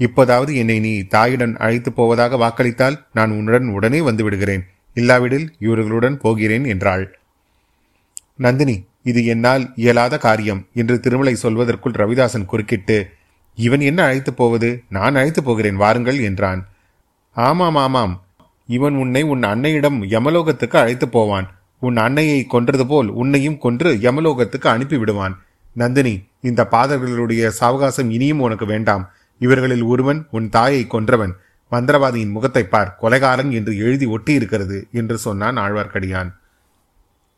இப்போதாவது 0.00 0.52
என்னை 0.54 0.76
நீ 0.80 0.92
தாயுடன் 1.14 1.54
அழைத்து 1.56 1.90
போவதாக 1.92 2.36
வாக்களித்தால் 2.36 2.96
நான் 3.12 3.30
உன்னுடன் 3.30 3.68
உடனே 3.68 4.00
வந்து 4.00 4.22
விடுகிறேன் 4.24 4.64
இல்லாவிடில் 4.96 5.46
இவர்களுடன் 5.58 6.16
போகிறேன் 6.18 6.64
என்றாள். 6.64 7.04
நந்தினி 8.36 8.76
இது 9.02 9.20
என்னால் 9.24 9.64
இயலாத 9.76 10.14
காரியம் 10.18 10.60
என்று 10.74 10.94
திருமலை 11.00 11.34
சொல்வதற்குள் 11.42 11.98
ரவிதாசன் 12.02 12.46
குறுக்கிட்டு 12.46 12.98
இவன் 13.58 13.80
என்ன 13.80 14.00
அழைத்து 14.04 14.32
போவது? 14.34 14.68
நான் 14.88 15.14
அழைத்து 15.14 15.40
போகிறேன் 15.42 15.76
வாருங்கள் 15.76 16.18
என்றான். 16.20 16.60
ஆமாம் 17.36 17.76
ஆமாம். 17.76 18.14
இவன் 18.68 18.96
உன்னை 18.96 19.22
உன் 19.22 19.42
அன்னையிடம் 19.42 19.98
யமலோகத்துக்கு 20.14 20.76
அழைத்து 20.76 21.06
போவான். 21.08 21.46
உன் 21.86 21.96
அன்னையை 22.04 22.40
கொன்றது 22.44 22.84
போல் 22.86 23.08
உன்னையும் 23.22 23.58
கொன்று 23.58 23.90
யமலோகத்துக்கு 24.06 24.68
அனுப்பிவிடுவான். 24.74 25.34
நந்தினி 25.76 26.14
இந்த 26.40 26.60
பாதர்களுடைய 26.70 27.44
சாவகாசம் 27.60 28.10
இனியும் 28.10 28.40
உனக்கு 28.40 28.66
வேண்டாம். 28.66 29.04
இவர்களில் 29.40 29.84
ஒருவன் 29.92 30.20
உன் 30.30 30.48
தாயை 30.48 30.82
கொன்றவன். 30.86 31.32
மந்திரவாதியின் 31.72 32.34
முகத்தை 32.36 32.62
பார் 32.64 32.90
கொலைகாரன் 33.02 33.50
என்று 33.50 33.72
எழுதி 33.76 34.06
ஒட்டியிருக்கிறது 34.06 34.78
என்று 34.92 35.16
சொன்னான் 35.18 35.56
ஆழ்வார்க்கடியான். 35.58 36.30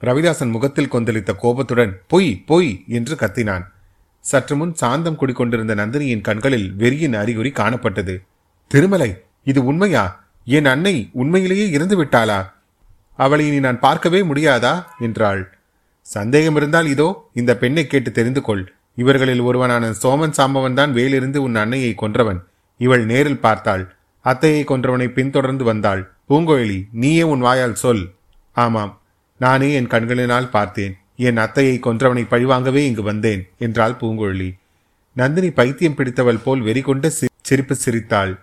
ரவிதாசன் 0.02 0.50
முகத்தில் 0.50 0.92
கொந்தளித்த 0.92 1.32
கோபத்துடன் 1.36 1.92
பொய் 2.06 2.30
பொய் 2.46 2.70
என்று 2.88 3.14
கத்தினான். 3.14 3.64
சற்று 4.24 4.54
முன் 4.56 4.74
சாந்தம் 4.74 5.18
குடிக்கொண்டிருந்த 5.20 5.74
நந்தினியின் 5.74 6.26
கண்களில் 6.28 6.68
வெறியின் 6.78 7.16
அறிகுறி 7.16 7.50
காணப்பட்டது. 7.50 8.14
திருமலை 8.70 9.10
இது 9.44 9.60
உண்மையா? 9.64 10.04
என் 10.48 10.68
அன்னை 10.72 10.94
உண்மையிலேயே 11.12 11.66
இறந்து 11.70 11.96
விட்டாளா 11.98 12.38
அவளை 13.16 13.46
இனி 13.46 13.60
நான் 13.60 13.80
பார்க்கவே 13.80 14.22
முடியாதா? 14.22 14.84
என்றாள். 14.98 15.52
சந்தேகம் 16.00 16.56
இருந்தால் 16.56 16.86
இதோ 16.86 17.30
இந்த 17.32 17.56
பெண்ணை 17.56 17.86
கேட்டு 17.86 18.12
தெரிந்து 18.12 18.42
கொள். 18.42 18.74
இவர்களில் 18.94 19.40
ஒருவனான 19.40 19.90
சோமன் 20.02 20.36
சாம்பவன் 20.36 20.74
தான் 20.74 20.92
வேலிருந்து 20.92 21.36
உன் 21.36 21.54
அன்னையை 21.54 21.94
கொன்றவன். 21.94 22.40
இவள் 22.78 23.04
நேரில் 23.04 23.40
பார்த்தாள். 23.40 23.96
அத்தையை 24.24 24.64
கொன்றவனை 24.64 25.08
பின்தொடர்ந்து 25.08 25.64
வந்தாள். 25.64 26.12
பூங்கோயிலி 26.28 26.84
நீயே 26.92 27.22
உன் 27.22 27.40
வாயால் 27.40 27.74
சொல். 27.74 28.12
ஆமாம் 28.52 29.00
நானே 29.38 29.72
என் 29.72 29.86
கண்களினால் 29.86 30.50
பார்த்தேன். 30.50 30.96
என் 31.16 31.36
அத்தையை 31.36 31.78
கொன்றவனை 31.78 32.24
பழிவாங்கவே 32.30 32.76
இங்கு 32.76 33.02
வந்தேன் 33.02 33.42
என்றாள் 33.58 33.98
பூங்கோழி 34.00 34.54
நந்தினி 35.12 35.50
பைத்தியம் 35.50 35.94
பிடித்தவள் 35.94 36.42
போல் 36.44 36.60
வெறி 36.60 36.80
கொண்டு 36.80 37.10
சிரிப்பு 37.40 37.74
சிரித்தாள். 37.74 38.38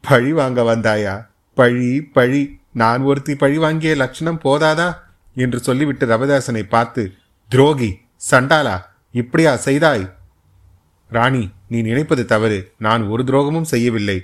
பழி 0.00 0.32
வாங்க 0.32 0.62
வந்தாயா? 0.62 1.26
பழி 1.54 2.02
பழி. 2.02 2.59
நான் 2.72 3.00
ஒருத்தி 3.00 3.34
பழி 3.34 3.58
வாங்கிய 3.58 3.94
லட்சணம் 3.94 4.40
போதாதா? 4.44 4.96
என்று 5.34 5.60
சொல்லிவிட்டு 5.60 6.06
ரவிதாசனை 6.06 6.62
பார்த்து 6.62 7.12
துரோகி 7.48 8.00
சண்டாலா 8.30 8.80
இப்படியா 9.12 9.56
செய்தாய்? 9.56 10.12
ராணி 11.08 11.50
நீ 11.68 11.82
நினைப்பது 11.82 12.24
தவறு. 12.24 12.72
நான் 12.78 13.06
ஒரு 13.06 13.22
துரோகமும் 13.22 13.62
செய்யவில்லை. 13.62 14.22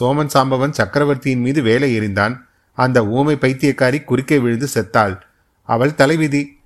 சோமன் 0.00 0.30
சாம்பவன் 0.34 0.70
சக்கரவர்த்தியின் 0.70 1.40
மீது 1.40 1.62
வேலை 1.62 2.00
எறிந்தான். 2.00 2.40
அந்த 2.72 3.06
ஊமை 3.06 3.34
பைத்தியக்காரி 3.40 4.04
குறுக்கே 4.04 4.38
விழுந்து 4.38 4.68
செத்தாள். 4.74 5.20
அவள் 5.62 5.94
தலைவிதி 5.94 6.58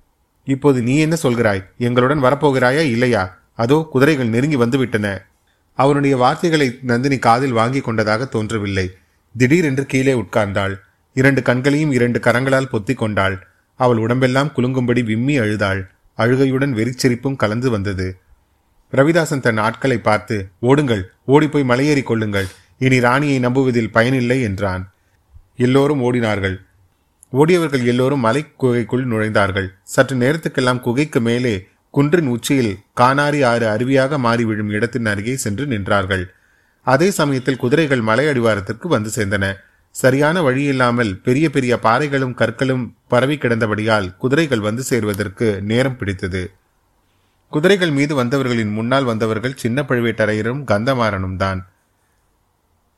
இப்போது 0.43 0.81
நீ 0.81 0.97
என்ன 0.97 1.17
சொல்கிறாய்? 1.23 1.63
எங்களுடன் 1.77 2.23
வரப்போகிறாயா 2.23 2.79
இல்லையா? 2.79 3.37
அதோ 3.55 3.87
குதிரைகள் 3.91 4.27
நெருங்கி 4.27 4.57
வந்துவிட்டன. 4.57 5.17
அவனுடைய 5.73 6.17
வார்த்தைகளை 6.17 6.79
நந்தினி 6.81 7.17
காதில் 7.17 7.51
வாங்கி 7.51 7.79
கொண்டதாக 7.79 8.25
தோன்றவில்லை. 8.25 8.91
திடீரென்று 9.37 9.85
கீழே 9.85 10.13
உட்கார்ந்தாள். 10.13 10.75
இரண்டு 11.13 11.41
கண்களையும் 11.41 11.91
இரண்டு 11.91 12.19
கரங்களால் 12.19 12.71
பொத்திக் 12.71 12.97
கொண்டாள். 12.97 13.35
அவள் 13.79 13.97
உடம்பெல்லாம் 13.97 14.51
குலுங்கும்படி 14.55 15.03
விம்மி 15.03 15.37
அழுதாள். 15.37 15.81
அழுகையுடன் 16.17 16.73
வெறிச்சிரிப்பும் 16.79 17.35
கலந்து 17.35 17.69
வந்தது. 17.69 18.07
ரவிதாசன் 18.93 19.39
தன் 19.39 19.57
ஆட்களை 19.57 19.97
பார்த்து 19.97 20.47
ஓடுங்கள் 20.61 21.03
ஓடிப்போய் 21.25 21.69
மலையேறி 21.69 22.03
கொள்ளுங்கள். 22.03 22.47
இனி 22.77 22.99
ராணியை 22.99 23.39
நம்புவதில் 23.39 23.91
பயனில்லை 23.91 24.41
என்றான். 24.41 24.83
எல்லோரும் 25.57 26.01
ஓடினார்கள். 26.01 26.57
ஓடியவர்கள் 27.33 27.83
எல்லோரும் 27.85 28.19
மலை 28.19 28.41
குகைக்குள் 28.57 29.05
நுழைந்தார்கள். 29.07 29.67
சற்று 29.83 30.15
நேரத்துக்கெல்லாம் 30.15 30.79
குகைக்கு 30.79 31.19
மேலே 31.19 31.67
குன்றின் 31.93 32.27
உச்சியில் 32.27 32.73
கானாரி 32.99 33.39
ஆறு 33.45 33.65
அருவியாக 33.67 34.17
மாறி 34.17 34.43
விழும் 34.45 34.69
இடத்தின் 34.69 35.05
அருகே 35.05 35.35
சென்று 35.35 35.65
நின்றார்கள். 35.65 36.23
அதே 36.87 37.11
சமயத்தில் 37.11 37.57
குதிரைகள் 37.57 38.01
மலை 38.01 38.27
அடிவாரத்திற்கு 38.27 38.87
வந்து 38.87 39.09
சேர்ந்தன. 39.15 39.53
சரியான 39.95 40.41
வழி 40.41 40.63
இல்லாமல் 40.63 41.11
பெரிய 41.23 41.45
பெரிய 41.49 41.73
பாறைகளும் 41.83 42.35
கற்களும் 42.41 42.83
பரவி 43.07 43.35
கிடந்தபடியால் 43.35 44.07
குதிரைகள் 44.17 44.59
வந்து 44.59 44.83
சேர்வதற்கு 44.83 45.47
நேரம் 45.61 45.97
பிடித்தது. 45.97 46.43
குதிரைகள் 47.49 47.91
மீது 47.91 48.13
வந்தவர்களின் 48.15 48.71
முன்னால் 48.71 49.03
வந்தவர்கள் 49.03 49.59
சின்ன 49.63 49.81
பழுவேட்டரையரும் 49.81 50.61
கந்தமாறனும் 50.63 51.35
தான். 51.35 51.61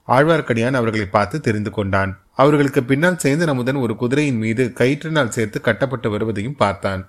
ஆழ்வார்க்கடியான் 0.08 0.78
அவர்களை 0.80 1.06
பார்த்து 1.06 1.38
தெரிந்து 1.40 1.72
கொண்டான். 1.72 2.12
அவர்களுக்கு 2.34 2.84
பின்னால் 2.84 3.22
சேந்தன் 3.24 3.52
அமுதன் 3.54 3.76
ஒரு 3.76 3.94
குதிரையின் 3.96 4.38
மீது 4.38 4.64
கயிற்றினால் 4.80 5.28
சேர்த்து 5.28 5.62
கட்டப்பட்டு 5.62 6.10
வருவதையும் 6.10 6.56
பார்த்தான். 6.56 7.04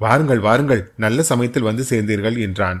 வாருங்கள் 0.00 0.38
வாருங்கள் 0.38 0.82
நல்ல 0.96 1.22
சமயத்தில் 1.22 1.68
வந்து 1.70 1.84
சேர்ந்தீர்கள் 1.90 2.36
என்றான். 2.38 2.80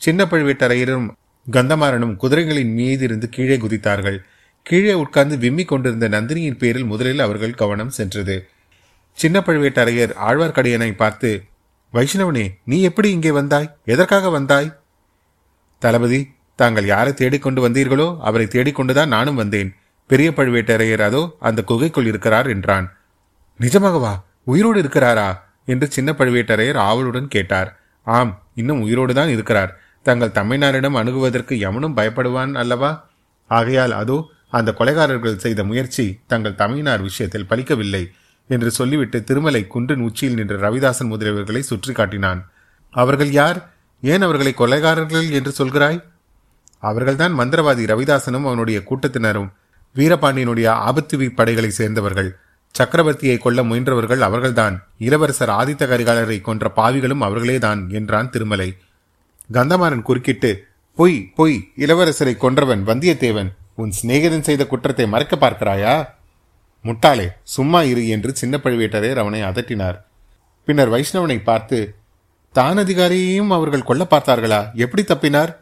சின்ன 0.00 0.24
பழுவேட்டரையரும் 0.24 1.06
கந்தமாறனும் 1.46 2.16
குதிரைகளின் 2.22 2.72
மீதிருந்து 2.78 3.26
கீழே 3.28 3.56
குதித்தார்கள். 3.56 4.18
கீழே 4.68 4.94
உட்கார்ந்து 4.94 5.36
விம்மி 5.36 5.64
கொண்டிருந்த 5.64 6.08
நந்தினியின் 6.08 6.58
பேரில் 6.58 6.84
முதலில் 6.84 7.18
அவர்கள் 7.18 7.54
கவனம் 7.54 7.90
சென்றது. 7.90 8.48
சின்ன 9.12 9.40
பழுவேட்டரையர் 9.40 10.12
ஆழ்வார்க்கடியனை 10.26 10.96
பார்த்து 10.96 11.30
வைஷ்ணவனே 11.94 12.44
நீ 12.64 12.82
எப்படி 12.82 13.10
இங்கே 13.10 13.30
வந்தாய்? 13.30 13.68
எதற்காக 13.84 14.30
வந்தாய்? 14.30 14.68
தளபதி 15.78 16.20
தாங்கள் 16.54 16.84
யாரை 16.84 17.12
தேடிக்கொண்டு 17.12 17.68
வந்தீர்களோ 17.68 18.18
அவரை 18.20 18.46
தேடிக்கொண்டுதான் 18.46 19.06
நானும் 19.06 19.34
வந்தேன். 19.34 19.70
பெரிய 20.06 20.30
பழுவேட்டரையர் 20.30 21.00
அதோ 21.00 21.36
அந்த 21.38 21.62
குகைக்குள் 21.62 22.06
இருக்கிறார் 22.06 22.48
என்றான். 22.48 22.86
நிஜமாகவா? 23.60 24.14
உயிரோடு 24.44 24.78
இருக்கிறாரா? 24.82 25.28
என்று 25.64 25.86
சின்ன 25.90 26.12
பழுவேட்டரையர் 26.12 26.78
ஆவலுடன் 26.78 27.28
கேட்டார். 27.28 27.70
ஆம் 28.02 28.42
இன்னும் 28.54 28.80
உயிரோடு 28.80 29.14
தான் 29.14 29.28
இருக்கிறார். 29.28 29.72
தங்கள் 30.02 30.28
தம்மைனாரிடம் 30.28 30.98
அணுகுவதற்கு 31.00 31.58
எவனும் 31.58 31.96
பயப்படுவான் 31.96 32.54
அல்லவா? 32.54 32.90
ஆகையால் 33.50 33.92
அதோ 33.92 34.18
அந்த 34.50 34.74
கொலைகாரர்கள் 34.78 35.36
செய்த 35.36 35.64
முயற்சி 35.64 36.18
தங்கள் 36.26 36.54
தமிழினார் 36.54 37.02
விஷயத்தில் 37.02 37.46
பலிக்கவில்லை 37.50 38.10
என்று 38.48 38.70
சொல்லிவிட்டு 38.70 39.24
திருமலை 39.24 39.66
குன்றின் 39.66 40.00
உச்சியில் 40.00 40.34
நின்ற 40.34 40.56
ரவிதாசன் 40.56 41.10
முதலியவர்களை 41.12 41.58
சுற்றி 41.58 41.92
காட்டினான் 41.92 42.50
அவர்கள் 42.90 43.30
யார்? 43.30 43.70
ஏன் 44.00 44.22
அவர்களை 44.22 44.54
கொலைகாரர்கள் 44.56 45.30
என்று 45.30 45.52
சொல்கிறாய்? 45.58 46.02
அவர்கள்தான் 46.78 47.38
மந்திரவாதி 47.38 47.84
ரவிதாசனும் 47.86 48.46
அவனுடைய 48.46 48.82
கூட்டத்தினரும். 48.90 49.50
வீரபாண்டியனுடைய 49.94 50.68
ஆபத்துவி 50.88 51.28
படைகளை 51.34 51.70
சேர்ந்தவர்கள். 51.70 52.36
சக்கரவர்த்தியை 52.78 53.38
கொல்ல 53.38 53.62
முயன்றவர்கள் 53.62 54.18
அவர்கள்தான். 54.18 54.86
இளவரசர் 54.98 55.48
ஆதித்த 55.48 55.86
கரிகாலரை 55.86 56.40
கொன்ற 56.40 56.72
பாவிகளும் 56.76 57.24
அவர்களேதான் 57.24 57.88
என்றான் 57.88 58.30
திருமலை. 58.30 58.76
கந்தமாறன் 59.52 60.02
குறுக்கிட்டு 60.02 60.64
பொய் 60.94 61.32
பொய் 61.34 61.68
இளவரசரை 61.76 62.34
கொன்றவன் 62.36 62.84
வந்தியத்தேவன். 62.86 63.50
உன் 63.78 63.92
சிநேகிதன் 63.98 64.46
செய்த 64.48 64.62
குற்றத்தை 64.66 65.04
மறைக்க 65.12 65.34
பார்க்கிறாயா? 65.36 65.94
முட்டாளே 66.84 67.26
சும்மா 67.54 67.80
இரு 67.82 68.02
என்று 68.14 68.30
சின்ன 68.34 68.54
பழுவேட்டரையர் 68.64 69.20
அவனை 69.22 69.40
அதட்டினார். 69.42 69.96
பின்னர் 70.68 70.92
வைஷ்ணவனை 70.94 71.38
பார்த்து 71.42 71.78
தான் 72.54 72.80
அதிகாரியையும் 72.82 73.54
அவர்கள் 73.56 73.88
கொல்ல 73.88 74.04
பார்த்தார்களா? 74.10 74.60
எப்படி 74.84 75.02
தப்பினார்? 75.02 75.52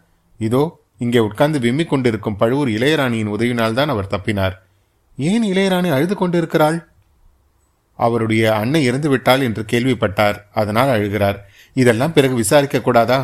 இதோ 0.41 0.63
இங்கே 1.05 1.19
உட்கார்ந்து 1.19 1.59
விம்மிக் 1.59 1.93
கொண்டிருக்கும் 1.93 2.39
பழுவூர் 2.43 2.71
இளையராணியின் 2.77 3.33
உதவினால் 3.37 3.79
தான் 3.79 3.93
அவர் 3.95 4.13
தப்பினார். 4.15 4.55
ஏன் 5.19 5.45
இளையராணி 5.53 5.91
அழுது 5.97 6.15
கொண்டிருக்கிறாள்? 6.17 6.79
அவருடைய 7.99 8.45
அன்னை 8.61 8.81
இறந்து 8.85 9.09
விட்டாள் 9.09 9.41
என்று 9.41 9.63
கேள்விப்பட்டார். 9.73 10.39
அதனால் 10.61 10.95
அழுகிறார். 10.97 11.39
இதெல்லாம் 11.77 12.15
பிறகு 12.17 12.35
விசாரிக்க 12.35 12.79
கூடாதா? 12.81 13.21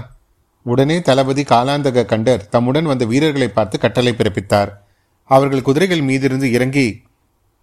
உடனே 0.66 0.96
தளபதி 1.00 1.42
காலாந்தக 1.42 2.06
கண்டர் 2.12 2.42
தம்முடன் 2.54 2.90
வந்த 2.92 3.04
வீரர்களை 3.04 3.49
பார்த்து 3.49 3.76
கட்டளை 3.78 4.12
பிறப்பித்தார். 4.18 4.70
அவர்கள் 5.31 5.67
குதிரைகள் 5.69 6.07
மீதிருந்து 6.09 6.49
இறங்கி 6.57 6.87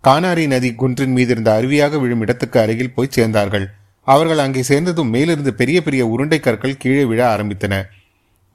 கானாரி 0.04 0.48
நதி 0.48 0.70
குன்றின் 0.74 1.16
மீதிருந்த 1.16 1.50
அருவியாக 1.58 2.00
விழும் 2.00 2.22
இடத்துக்கு 2.22 2.58
அருகில் 2.60 2.94
போய் 2.94 3.16
சேர்ந்தார்கள். 3.16 3.66
அவர்கள் 4.08 4.38
அங்கே 4.38 4.62
சேர்ந்ததும் 4.62 5.10
மேலிருந்து 5.10 5.54
பெரிய 5.54 5.78
பெரிய 5.84 6.08
உருண்டை 6.08 6.40
கற்கள் 6.40 6.78
கீழே 6.78 7.04
விழ 7.04 7.22
ஆரம்பித்தன. 7.36 7.84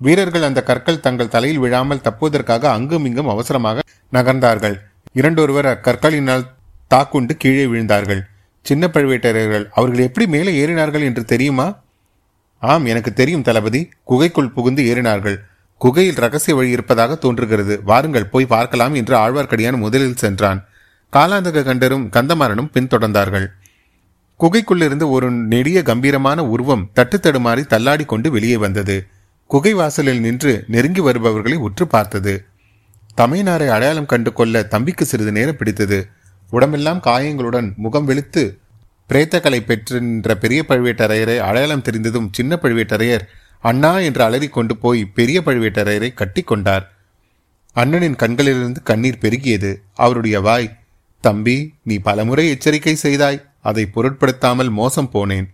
வீரர்கள் 0.01 0.43
அந்த 0.43 0.63
கற்கள் 0.63 1.01
தங்கள் 1.01 1.29
தலையில் 1.29 1.59
விழாமல் 1.59 2.05
தப்புவதற்காக 2.07 2.69
அங்கும் 2.69 3.05
இங்கும் 3.05 3.29
அவசரமாக 3.29 3.85
நகர்ந்தார்கள். 4.13 4.77
இரண்டொருவர் 5.13 5.69
அக்கற்களினால் 5.75 6.47
தாக்குண்டு 6.87 7.37
கீழே 7.37 7.67
விழுந்தார்கள். 7.67 8.23
சின்ன 8.67 8.87
பழுவேட்டரையர்கள் 8.87 9.67
அவர்கள் 9.71 10.07
எப்படி 10.07 10.27
மேலே 10.27 10.53
ஏறினார்கள் 10.63 11.03
என்று 11.03 11.25
தெரியுமா? 11.25 11.67
ஆம் 12.59 12.85
எனக்கு 12.85 13.13
தெரியும் 13.13 13.43
தளபதி. 13.43 13.81
குகைக்குள் 14.05 14.55
புகுந்து 14.57 14.83
ஏறினார்கள். 14.85 15.37
குகையில் 15.79 16.15
ரகசிய 16.15 16.57
வழி 16.57 16.71
இருப்பதாக 16.71 17.15
தோன்றுகிறது. 17.15 17.81
வாருங்கள் 17.85 18.27
போய் 18.27 18.47
பார்க்கலாம் 18.47 18.95
என்று 18.95 19.17
ஆழ்வார்க்கடியான் 19.17 19.77
முதலில் 19.77 20.17
சென்றான். 20.17 20.65
காலாந்தக 21.13 21.63
கண்டரும் 21.63 22.07
கந்தமாறனும் 22.11 22.71
பின்தொடர்ந்தார்கள். 22.73 23.47
குகைக்குள்ளிருந்து 24.41 25.11
ஒரு 25.11 25.31
நெடிய 25.31 25.83
கம்பீரமான 25.83 26.45
உருவம் 26.45 26.91
தட்டு 26.93 27.21
தடுமாறி 27.23 27.67
தள்ளாடி 27.67 28.05
கொண்டு 28.05 28.31
வெளியே 28.31 28.57
வந்தது. 28.57 29.07
குகை 29.47 29.75
வாசலில் 29.75 30.21
நின்று 30.21 30.65
நெருங்கி 30.69 31.01
வருபவர்களை 31.01 31.57
உற்று 31.57 31.87
பார்த்தது. 31.87 32.45
தமையனாரை 33.17 33.69
அடையாளம் 33.69 34.07
கண்டு 34.07 34.33
கொள்ள 34.33 34.63
தம்பிக்கு 34.63 35.05
சிறிது 35.05 35.33
நேரம் 35.33 35.57
பிடித்தது. 35.57 36.09
உடம்பெல்லாம் 36.51 37.01
காயங்களுடன் 37.01 37.73
முகம் 37.77 38.05
வெளுத்து 38.05 38.59
பிரேத்தக்கலை 39.09 39.61
பெற்றின்ற 39.61 40.35
பெரிய 40.35 40.65
பழுவேட்டரையரை 40.69 41.39
அடையாளம் 41.39 41.83
தெரிந்ததும் 41.83 42.29
சின்ன 42.33 42.59
பழுவேட்டரையர் 42.63 43.25
அண்ணா 43.65 43.93
என்று 44.07 44.23
அலறி 44.25 44.49
கொண்டு 44.49 44.75
போய் 44.77 45.03
பெரிய 45.19 45.39
பழுவேட்டரையரை 45.47 46.11
கட்டி 46.15 46.43
கொண்டார். 46.43 46.85
அண்ணனின் 47.77 48.21
கண்களிலிருந்து 48.23 48.81
கண்ணீர் 48.83 49.23
பெருகியது. 49.23 49.71
அவருடைய 49.95 50.37
வாய் 50.41 50.75
தம்பி 51.25 51.57
நீ 51.83 51.97
பலமுறை 51.99 52.45
எச்சரிக்கை 52.49 52.95
செய்தாய். 52.95 53.41
அதை 53.63 53.85
பொருட்படுத்தாமல் 53.87 54.71
மோசம் 54.71 55.11
போனேன் 55.13 55.47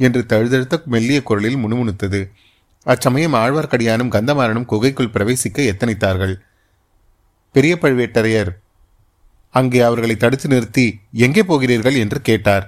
என்று 0.00 0.20
தழுதழுத்த 0.26 0.76
மெல்லிய 0.84 1.20
குரலில் 1.22 1.56
முணுமுணுத்தது. 1.56 2.20
அச்சமயம் 2.86 3.34
ஆழ்வார்க்கடியானும் 3.34 4.14
கந்தமாறனும் 4.16 4.70
குகைக்குள் 4.72 5.14
பிரவேசிக்க 5.14 5.58
எத்தனைத்தார்கள். 5.72 6.34
பெரிய 7.54 7.74
பழுவேட்டரையர் 7.82 8.50
அங்கே 9.54 9.80
அவர்களை 9.80 10.16
தடுத்து 10.16 10.48
நிறுத்தி 10.48 10.86
எங்கே 11.24 11.42
போகிறீர்கள்? 11.42 11.94
என்று 11.94 12.18
கேட்டார். 12.20 12.64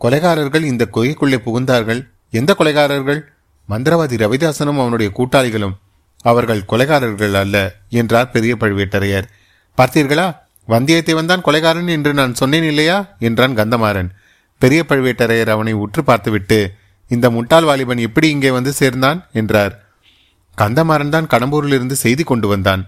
கொலைகாரர்கள் 0.00 0.64
இந்த 0.64 0.84
குகைக்குள்ளே 0.94 1.38
புகுந்தார்கள். 1.46 2.00
எந்த 2.32 2.50
கொலைகாரர்கள்? 2.58 3.20
மந்திரவாதி 3.70 4.16
ரவிதாசனும் 4.16 4.80
அவனுடைய 4.82 5.12
கூட்டாளிகளும் 5.18 5.76
அவர்கள் 6.20 6.62
கொலைகாரர்கள் 6.68 7.34
அல்ல 7.34 7.56
என்றார் 7.88 8.30
பெரிய 8.30 8.56
பழுவேட்டரையர். 8.60 9.26
பார்த்தீர்களா? 9.78 10.26
வந்தியத்தேவன் 10.68 11.26
தான் 11.26 11.44
கொலைகாரன் 11.46 11.88
என்று 11.88 12.14
நான் 12.14 12.34
சொன்னேன் 12.34 12.64
இல்லையா? 12.64 13.16
என்றான் 13.18 13.56
கந்தமாறன். 13.56 14.10
பெரிய 14.58 14.84
பழுவேட்டரையர் 14.88 15.48
அவனை 15.48 15.72
உற்று 15.72 16.04
பார்த்துவிட்டு 16.04 16.58
இந்த 17.08 17.30
முட்டாள் 17.30 17.64
வாலிபன் 17.64 17.98
எப்படி 17.98 18.28
இங்கே 18.28 18.50
வந்து 18.50 18.72
சேர்ந்தான்? 18.72 19.26
என்றார். 19.32 19.74
கந்தமாறன் 20.58 21.08
தான் 21.08 21.26
கடம்பூரிலிருந்து 21.26 21.92
செய்தி 21.92 22.22
கொண்டு 22.22 22.48
வந்தான். 22.48 22.82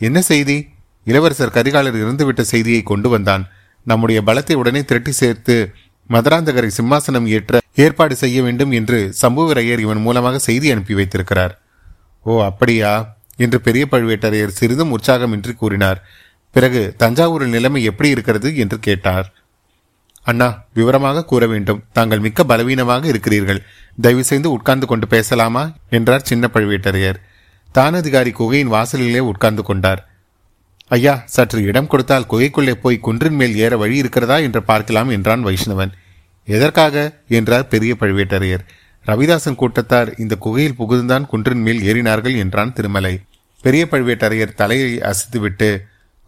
என்ன 0.00 0.20
செய்தி? 0.22 0.68
இளவரசர் 1.04 1.54
கரிகாலர் 1.54 2.00
இறந்துவிட்ட 2.02 2.40
செய்தியை 2.40 2.82
கொண்டு 2.82 3.08
வந்தான். 3.08 3.44
நம்முடைய 3.86 4.22
பலத்தை 4.26 4.52
உடனே 4.52 4.84
திரட்டி 4.84 5.10
சேர்த்து 5.10 5.74
மதுராந்தகரை 6.08 6.70
சிம்மாசனம் 6.82 7.26
ஏற்ற 7.26 7.60
ஏற்பாடு 7.74 8.16
செய்ய 8.16 8.42
வேண்டும் 8.42 8.70
என்று 8.70 9.14
சம்புவரையர் 9.22 9.78
இவன் 9.78 10.00
மூலமாக 10.00 10.38
செய்தி 10.38 10.70
அனுப்பி 10.70 10.94
வைத்திருக்கிறார். 10.94 11.60
ஓ 12.22 12.44
அப்படியா? 12.44 13.16
என்று 13.36 13.60
பெரிய 13.60 13.86
பழுவேட்டரையர் 13.90 14.46
சிறிதும் 14.46 14.98
உற்சாகமின்றி 14.98 15.54
கூறினார். 15.54 16.04
பிறகு 16.52 16.94
தஞ்சாவூரில் 16.98 17.48
நிலைமை 17.48 17.82
எப்படி 17.82 18.08
இருக்கிறது? 18.08 18.56
என்று 18.56 18.78
கேட்டார். 18.78 19.32
அண்ணா 20.22 20.64
விவரமாக 20.74 21.24
கூற 21.24 21.46
வேண்டும். 21.46 21.82
தாங்கள் 21.92 22.18
மிக்க 22.18 22.44
பலவீனமாக 22.44 23.06
இருக்கிறீர்கள். 23.06 23.62
தயவு 24.00 24.24
செய்து 24.24 24.50
உட்கார்ந்து 24.50 24.86
கொண்டு 24.86 25.06
பேசலாமா? 25.06 25.72
என்றார் 25.90 26.22
சின்ன 26.22 26.50
பழுவேட்டரையர். 26.52 27.14
தானதிகாரி 27.74 28.32
குகையின் 28.32 28.66
வாசலிலே 28.66 29.18
உட்கார்ந்து 29.18 29.62
கொண்டார். 29.62 30.13
ஐயா 30.94 31.12
சற்று 31.34 31.58
இடம் 31.62 31.86
கொடுத்தால் 31.86 32.26
குகைக்குள்ளே 32.30 32.74
போய் 32.74 33.04
குன்றின் 33.06 33.36
மேல் 33.40 33.54
ஏற 33.56 33.76
வழி 33.76 33.96
இருக்கிறதா 33.96 34.36
என்று 34.46 34.60
பார்க்கலாம் 34.62 35.08
என்றான் 35.08 35.44
வைஷ்ணவன். 35.46 35.92
எதற்காக? 36.48 36.96
என்றார் 37.28 37.68
பெரிய 37.68 37.92
பழுவேட்டரையர். 38.00 38.64
ரவிதாசன் 39.06 39.60
கூட்டத்தார் 39.62 40.10
இந்த 40.18 40.34
குகையில் 40.36 40.76
புகுந்துதான் 40.78 41.26
குன்றின் 41.26 41.62
மேல் 41.66 41.80
ஏறினார்கள் 41.90 42.36
என்றான் 42.36 42.72
திருமலை. 42.72 43.14
பெரிய 43.64 43.82
பழுவேட்டரையர் 43.90 44.54
தலையை 44.54 44.92
அசைத்துவிட்டு 45.10 45.68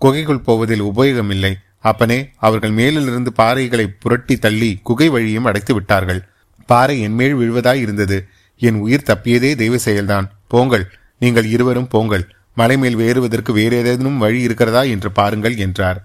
குகைக்குள் 0.02 0.46
போவதில் 0.48 0.82
உபயோகமில்லை. 0.82 1.52
அப்பனே 1.80 2.18
அவர்கள் 2.36 2.74
மேலிலிருந்து 2.78 3.32
பாறைகளை 3.38 3.86
புரட்டி 3.98 4.36
தள்ளி 4.36 4.70
குகை 4.82 5.08
வழியும் 5.08 5.44
அடைத்து 5.44 5.74
விட்டார்கள். 5.74 6.22
பாறை 6.68 6.96
என்மேல் 7.00 7.36
விழுவதாய் 7.36 7.82
இருந்தது. 7.86 8.18
என் 8.62 8.80
உயிர் 8.84 9.08
தப்பியதே 9.10 9.50
தெய்வ 9.54 9.76
செயல்தான் 9.84 10.26
போங்கள் 10.48 10.86
நீங்கள் 11.18 11.48
இருவரும் 11.54 11.88
போங்கள். 11.88 12.24
மலை 12.56 12.76
மேல் 12.76 12.94
வேறுவதற்கு 12.94 13.52
வேறு 13.52 13.76
ஏதேனும் 13.76 14.18
வழி 14.18 14.40
இருக்கிறதா 14.40 14.82
என்று 14.82 15.12
பாருங்கள் 15.12 15.56
என்றார். 15.56 15.98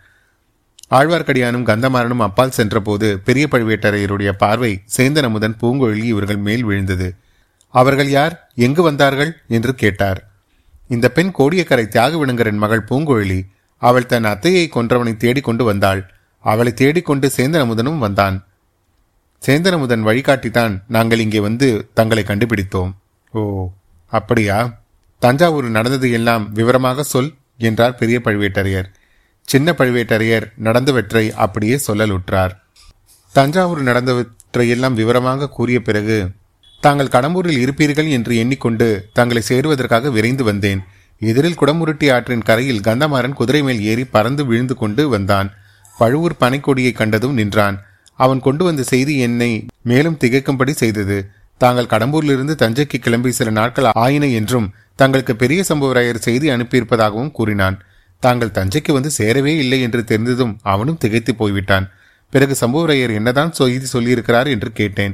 ஆழ்வார்க்கடியானும் 0.92 1.68
கந்தமாறனும் 1.70 2.26
அப்பால் 2.28 2.52
சென்றபோது 2.52 3.20
பெரிய 3.20 3.48
பழுவேட்டரையருடைய 3.52 4.32
பார்வை 4.32 4.82
சேந்தன் 4.98 5.24
அமுதன் 5.24 5.58
பூங்கொழி 5.62 6.04
இவர்கள் 6.04 6.38
மேல் 6.38 6.64
விழுந்தது. 6.64 7.16
அவர்கள் 7.68 8.10
யார்? 8.10 8.52
எங்கு 8.56 8.82
வந்தார்கள்? 8.84 9.32
என்று 9.48 9.76
கேட்டார். 9.76 10.20
இந்த 10.88 11.10
பெண் 11.10 11.32
கோடியக்கரை 11.38 11.86
தியாகவிடுங்கரின் 11.88 12.64
மகள் 12.64 12.88
பூங்குழலி. 12.90 13.42
அவள் 13.78 14.06
தன் 14.06 14.24
அத்தையை 14.24 14.66
கொன்றவனை 14.70 15.18
தேடிக்கொண்டு 15.18 15.64
வந்தாள். 15.64 16.12
அவளை 16.40 16.74
தேடிக்கொண்டு 16.74 17.32
சேந்தன் 17.38 17.66
அமுதனும் 17.66 17.98
வந்தான். 17.98 18.44
சேந்தனமுதன் 19.48 20.04
வழிகாட்டித்தான் 20.04 20.82
நாங்கள் 20.88 21.20
இங்கே 21.20 21.40
வந்து 21.40 21.90
தங்களை 21.94 22.24
கண்டுபிடித்தோம். 22.24 22.92
ஓ 23.32 23.68
அப்படியா? 24.12 24.81
தஞ்சாவூர் 25.22 25.68
நடந்தது 25.70 26.08
எல்லாம் 26.12 26.44
விவரமாக 26.54 27.04
சொல் 27.04 27.32
என்றார் 27.68 27.96
பெரிய 27.96 28.18
பழுவேட்டரையர். 28.26 28.88
சின்ன 29.48 29.72
பழுவேட்டரையர் 29.72 30.46
நடந்தவற்றை 30.68 31.24
அப்படியே 31.46 31.76
சொல்லலுற்றார். 31.88 32.54
தஞ்சாவூர் 33.36 33.82
நடந்தவற்றையெல்லாம் 33.84 34.96
விவரமாக 35.00 35.50
கூறிய 35.50 35.80
பிறகு 35.82 36.18
தாங்கள் 36.84 37.14
கடம்பூரில் 37.16 37.62
இருப்பீர்கள் 37.64 38.10
என்று 38.10 38.34
எண்ணிக்கொண்டு 38.38 38.88
தங்களை 39.14 39.42
சேருவதற்காக 39.50 40.12
விரைந்து 40.12 40.44
வந்தேன். 40.44 40.82
எதிரில் 41.22 41.60
குடமுருட்டி 41.62 42.08
ஆற்றின் 42.14 42.46
கரையில் 42.50 42.86
கந்தமாறன் 42.88 43.38
குதிரை 43.40 43.62
மேல் 43.64 43.82
ஏறி 43.82 44.06
பறந்து 44.16 44.46
விழுந்து 44.46 44.76
கொண்டு 44.76 45.04
வந்தான். 45.10 45.50
பழுவூர் 45.98 46.40
பனைக்கொடியை 46.40 46.94
கண்டதும் 46.94 47.34
நின்றான். 47.34 47.78
அவன் 48.16 48.40
கொண்டு 48.40 48.64
வந்த 48.64 48.82
செய்தி 48.84 49.14
என்னை 49.28 49.52
மேலும் 49.90 50.18
திகைக்கும்படி 50.24 50.74
செய்தது. 50.82 51.18
தாங்கள் 51.62 51.92
கடம்பூரிலிருந்து 51.94 52.54
தஞ்சைக்கு 52.64 52.98
கிளம்பி 53.00 53.32
சில 53.40 53.50
நாட்கள் 53.60 53.88
ஆயின 54.04 54.28
என்றும் 54.40 54.68
தங்களுக்கு 55.02 55.34
பெரிய 55.44 55.62
சம்பவராயர் 55.70 56.26
செய்தி 56.26 56.48
அனுப்பியிருப்பதாகவும் 56.56 57.34
கூறினான். 57.38 57.78
தாங்கள் 58.24 58.56
தஞ்சைக்கு 58.58 58.92
வந்து 58.96 59.12
சேரவே 59.18 59.54
இல்லை 59.64 59.80
என்று 59.86 60.02
தெரிந்ததும் 60.12 60.54
அவனும் 60.74 61.00
திகைத்து 61.04 61.32
போய்விட்டான். 61.36 61.86
பிறகு 62.34 62.56
சம்புவரையர் 62.60 63.14
என்னதான் 63.20 63.56
செய்தி 63.60 63.88
சொல்லியிருக்கிறார் 63.94 64.50
என்று 64.56 64.70
கேட்டேன். 64.80 65.14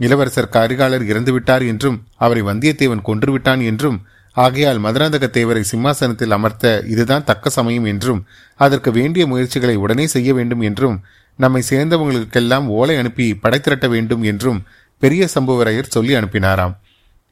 இளவரசர் 0.00 0.52
கரிகாலர் 0.56 1.04
இறந்துவிட்டார் 1.10 1.64
என்றும் 1.72 1.96
அவரை 2.24 2.42
வந்தியத்தேவன் 2.50 3.06
கொன்றுவிட்டான் 3.08 3.62
என்றும் 3.70 3.98
ஆகையால் 4.36 4.80
மதுராந்தக 4.84 5.24
தேவரை 5.36 5.62
சிம்மாசனத்தில் 5.70 6.34
அமர்த்த 6.36 6.72
இதுதான் 6.92 7.26
தக்க 7.28 7.50
சமயம் 7.56 7.86
என்றும் 7.92 8.20
அதற்கு 8.60 8.90
வேண்டிய 8.98 9.24
முயற்சிகளை 9.32 9.76
உடனே 9.84 10.06
செய்ய 10.14 10.30
வேண்டும் 10.38 10.62
என்றும் 10.68 10.96
நம்மை 11.38 11.62
சேர்ந்தவங்களுக்கெல்லாம் 11.70 12.66
ஓலை 12.78 12.96
அனுப்பி 13.02 13.26
படை 13.44 13.58
திரட்ட 13.60 13.86
வேண்டும் 13.94 14.24
என்றும் 14.30 14.58
பெரிய 15.02 15.28
சம்புவரையர் 15.34 15.94
சொல்லி 15.96 16.12
அனுப்பினாராம். 16.18 16.74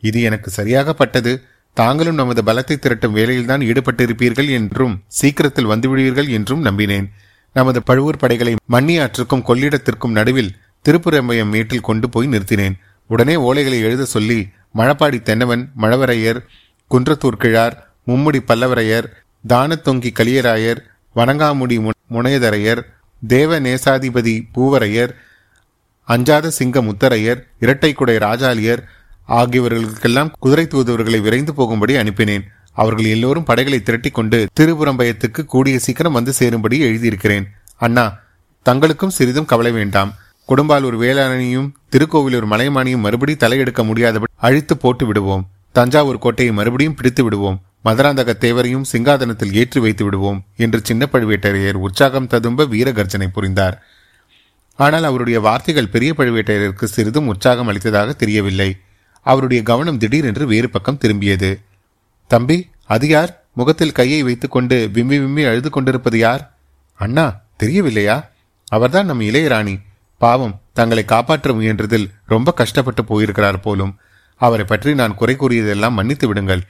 இது 0.02 0.20
எனக்கு 0.28 0.49
சரியாக 0.58 0.94
பட்டது 1.00 1.32
தாங்களும் 1.76 2.14
நமது 2.14 2.41
பலத்தை 2.43 2.76
திரட்டும் 2.79 3.14
வேலையில்தான் 3.17 3.62
ஈடுபட்டிருப்பீர்கள் 3.69 4.49
என்றும் 4.50 4.95
சீக்கிரத்தில் 5.19 5.71
வந்துவிடுவீர்கள் 5.71 6.29
என்றும் 6.29 6.64
நம்பினேன். 6.64 7.07
நமது 7.57 7.83
பழுவூர் 7.83 8.17
படைகளை 8.17 8.52
மண்ணியாற்றுக்கும் 8.73 9.47
கொள்ளிடத்திற்கும் 9.49 10.17
நடுவில் 10.19 10.55
திருப்புரம்பயம் 10.85 11.52
மேட்டில் 11.55 11.81
கொண்டு 11.81 12.07
போய் 12.11 12.26
நிறுத்தினேன். 12.26 12.76
உடனே 13.11 13.35
ஓலைகளை 13.37 13.79
எழுத 13.81 14.05
சொல்லி 14.05 14.38
மழப்பாடி 14.76 15.19
தென்னவன் 15.23 15.64
மழவரையர் 15.76 16.41
குன்றத்தூர் 16.91 17.37
கிழார் 17.37 17.76
மும்முடி 18.07 18.41
பல்லவரையர் 18.47 19.07
தானத்தொங்கி 19.45 20.11
கலியராயர் 20.19 20.81
வணங்காமுடி 21.17 21.76
முனையதரையர் 22.11 22.83
தேவ 23.23 23.61
நேசாதிபதி 23.61 24.35
பூவரையர் 24.55 25.12
அஞ்சாத 26.09 26.50
சிங்க 26.50 26.83
முத்தரையர் 26.83 27.41
இரட்டைக்குடை 27.61 28.17
ராஜாலியர் 28.19 28.83
ஆகியவர்களுக்கெல்லாம் 29.40 30.32
குதிரை 30.38 30.66
தூதுவர்களை 30.66 31.20
விரைந்து 31.20 31.54
போகும்படி 31.54 31.94
அனுப்பினேன். 31.94 32.44
அவர்கள் 32.72 33.12
எல்லோரும் 33.14 33.46
படைகளை 33.50 33.78
திரட்டிக் 33.80 34.16
கொண்டு 34.18 34.38
கூடிய 35.52 35.78
சீக்கிரம் 35.78 36.12
வந்து 36.12 36.32
சேரும்படி 36.32 36.76
எழுதியிருக்கிறேன். 36.88 37.46
அண்ணா 37.76 38.04
தங்களுக்கும் 38.66 39.14
சிறிதும் 39.16 39.48
கவலை 39.52 39.72
வேண்டாம். 39.72 40.12
குடும்பாலூர் 40.48 40.96
வேளாணையும் 41.02 41.68
திருக்கோவிலூர் 41.92 42.46
மலைமானியும் 42.52 43.04
மறுபடி 43.06 43.34
தலையெடுக்க 43.34 43.82
முடியாதபடி 43.84 44.32
அழித்து 44.36 44.76
போட்டு 44.76 45.06
விடுவோம். 45.06 45.44
தஞ்சாவூர் 45.72 46.22
கோட்டையை 46.24 46.54
மறுபடியும் 46.54 46.94
பிடித்து 46.94 47.22
விடுவோம். 47.24 47.58
மதுராந்தக 47.84 48.30
தேவரையும் 48.44 48.88
சிங்காதனத்தில் 48.92 49.52
ஏற்றி 49.52 49.80
வைத்து 49.80 50.04
விடுவோம் 50.04 50.38
என்று 50.56 50.80
சின்ன 50.82 51.08
பழுவேட்டரையர் 51.12 51.78
உற்சாகம் 51.86 52.26
ததும்ப 52.26 52.64
வீரகர்ஜனை 52.64 53.28
புரிந்தார். 53.36 53.76
ஆனால் 54.78 55.04
அவருடைய 55.04 55.40
வார்த்தைகள் 55.40 55.92
பெரிய 55.94 56.14
பழுவேட்டரையருக்கு 56.18 56.84
சிறிதும் 56.84 57.26
உற்சாகம் 57.26 57.70
அளித்ததாக 57.72 58.12
தெரியவில்லை. 58.12 58.70
அவருடைய 59.23 59.63
கவனம் 59.63 59.99
திடீரென்று 59.99 60.47
வேறு 60.47 60.71
பக்கம் 60.71 60.99
திரும்பியது. 61.04 61.61
தம்பி 62.26 62.71
அது 62.87 63.08
யார்? 63.08 63.45
முகத்தில் 63.54 63.93
கையை 63.93 64.23
வைத்துக்கொண்டு 64.23 64.91
விம்மி 64.93 65.19
விம்மி 65.19 65.43
அழுது 65.43 65.71
கொண்டிருப்பது 65.71 66.19
யார்? 66.19 66.56
அண்ணா 66.95 67.41
தெரியவில்லையா? 67.56 68.30
அவர்தான் 68.69 69.06
நம் 69.06 69.21
இளையராணி. 69.21 69.80
பாவம் 70.19 70.61
தங்களை 70.73 71.04
காப்பாற்ற 71.04 71.52
முயன்றதில் 71.52 72.11
ரொம்ப 72.26 72.52
கஷ்டப்பட்டு 72.52 73.04
போயிருக்கிறார் 73.04 73.61
போலும். 73.61 73.97
அவரை 74.37 74.65
பற்றி 74.65 74.95
நான் 74.95 75.15
குறை 75.15 75.37
கூறியதெல்லாம் 75.37 75.91
மன்னித்து 75.91 76.26
விடுங்கள். 76.26 76.63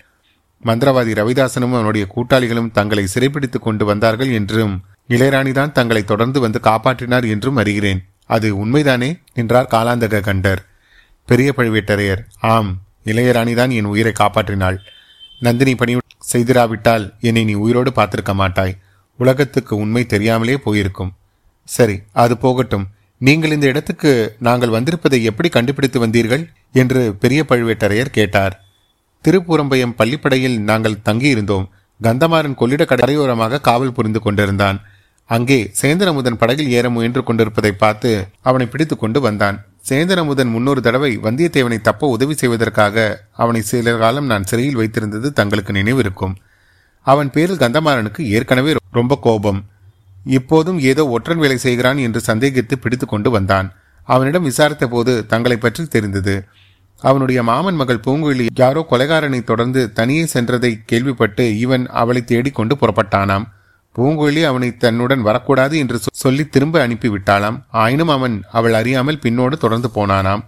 மந்திரவாதி 0.64 1.12
ரவிதாசனும் 1.14 1.72
அவனுடைய 1.72 2.06
கூட்டாளிகளும் 2.16 2.70
தங்களை 2.70 3.06
சிறைப்பிடித்துக் 3.14 3.62
கொண்டு 3.62 3.84
வந்தார்கள் 3.84 4.32
என்றும் 4.32 4.80
இளையராணிதான் 5.08 5.72
தங்களை 5.72 6.04
தொடர்ந்து 6.04 6.40
வந்து 6.40 6.60
காப்பாற்றினார் 6.62 7.28
என்றும் 7.28 7.56
அறிகிறேன். 7.56 7.98
அது 8.26 8.66
உண்மைதானே? 8.66 9.20
என்றார் 9.34 9.68
காலாந்தக 9.70 10.20
கண்டர். 10.20 10.56
பெரிய 11.32 11.50
பழுவேட்டரையர் 11.56 12.22
ஆம் 12.54 12.70
இளையராணிதான் 13.10 13.72
என் 13.76 13.90
உயிரை 13.92 14.12
காப்பாற்றினாள். 14.18 14.78
நந்தினி 15.40 15.74
பணி 15.74 15.92
செய்திராவிட்டால் 16.32 17.04
என்னை 17.28 17.42
நீ 17.50 17.54
உயிரோடு 17.64 17.90
பார்த்திருக்க 17.96 18.32
மாட்டாய். 18.40 18.74
உலகத்துக்கு 19.18 19.72
உண்மை 19.76 20.02
தெரியாமலே 20.12 20.56
போயிருக்கும். 20.66 21.12
சரி 21.68 21.96
அது 22.22 22.34
போகட்டும். 22.44 22.86
நீங்கள் 23.20 23.54
இந்த 23.56 23.66
இடத்துக்கு 23.72 24.12
நாங்கள் 24.48 24.74
வந்திருப்பதை 24.76 25.18
எப்படி 25.30 25.48
கண்டுபிடித்து 25.48 25.98
வந்தீர்கள்? 26.04 26.44
என்று 26.80 27.02
பெரிய 27.24 27.40
பழுவேட்டரையர் 27.48 28.14
கேட்டார். 28.18 28.54
திருப்பூரம்பயம் 29.24 29.96
பள்ளிப்படையில் 29.98 30.58
நாங்கள் 30.70 31.02
தங்கியிருந்தோம். 31.08 31.66
கந்தமாறன் 32.00 32.60
கொள்ளிட 32.60 32.84
கரையோரமாக 32.92 33.60
காவல் 33.68 33.96
புரிந்து 33.96 34.20
கொண்டிருந்தான். 34.20 34.80
அங்கே 35.30 35.60
சேந்திரமுதன் 35.80 36.40
படகில் 36.40 36.72
ஏற 36.78 36.86
முயன்று 36.90 37.22
கொண்டிருப்பதை 37.22 37.72
பார்த்து 37.84 38.10
அவனை 38.42 38.66
பிடித்து 38.66 38.96
கொண்டு 38.96 39.20
வந்தான். 39.20 39.58
சேந்தனமுதன் 39.88 40.50
முன்னொரு 40.54 40.80
தடவை 40.80 41.10
வந்தியத்தேவனை 41.22 41.78
தப்ப 41.80 42.08
உதவி 42.08 42.34
செய்வதற்காக 42.34 42.96
அவனை 43.32 43.60
சில 43.60 43.94
காலம் 43.96 44.26
நான் 44.26 44.48
சிறையில் 44.50 44.78
வைத்திருந்தது 44.80 45.28
தங்களுக்கு 45.38 45.72
நினைவிருக்கும். 45.72 46.34
அவன் 47.06 47.30
பேரில் 47.30 47.62
கந்தமாறனுக்கு 47.62 48.22
ஏற்கனவே 48.36 48.72
ரொம்ப 48.90 49.14
கோபம். 49.16 49.60
இப்போதும் 50.26 50.78
ஏதோ 50.90 51.04
ஒற்றன் 51.06 51.38
வேலை 51.38 51.56
செய்கிறான் 51.56 51.98
என்று 51.98 52.20
சந்தேகித்து 52.26 52.74
பிடித்து 52.82 53.06
கொண்டு 53.06 53.30
வந்தான். 53.30 53.68
அவனிடம் 54.08 54.42
விசாரித்த 54.42 54.84
போது 54.88 55.12
தங்களை 55.26 55.56
பற்றி 55.56 55.82
தெரிந்தது. 55.86 56.34
அவனுடைய 57.02 57.42
மாமன் 57.42 57.74
மகள் 57.74 58.04
பூங்குழி 58.06 58.46
யாரோ 58.54 58.86
கொலைகாரனை 58.90 59.40
தொடர்ந்து 59.44 59.80
தனியே 59.92 60.24
சென்றதை 60.34 60.72
கேள்விப்பட்டு 60.86 61.44
இவன் 61.58 61.84
அவளை 62.02 62.22
தேடிக்கொண்டு 62.24 62.76
புறப்பட்டானாம். 62.80 63.46
பூங்குழலி 63.96 64.44
அவனை 64.44 64.76
தன்னுடன் 64.76 65.22
வரக்கூடாது 65.22 65.78
என்று 65.78 66.00
சொல்லி 66.12 66.48
திரும்ப 66.48 66.86
அனுப்பிவிட்டாளாம். 66.86 67.62
ஆயினும் 67.70 68.08
அவன் 68.08 68.42
அவள் 68.52 68.72
அறியாமல் 68.72 69.18
பின்னோடு 69.22 69.52
தொடர்ந்து 69.52 69.88
போனானாம். 69.94 70.42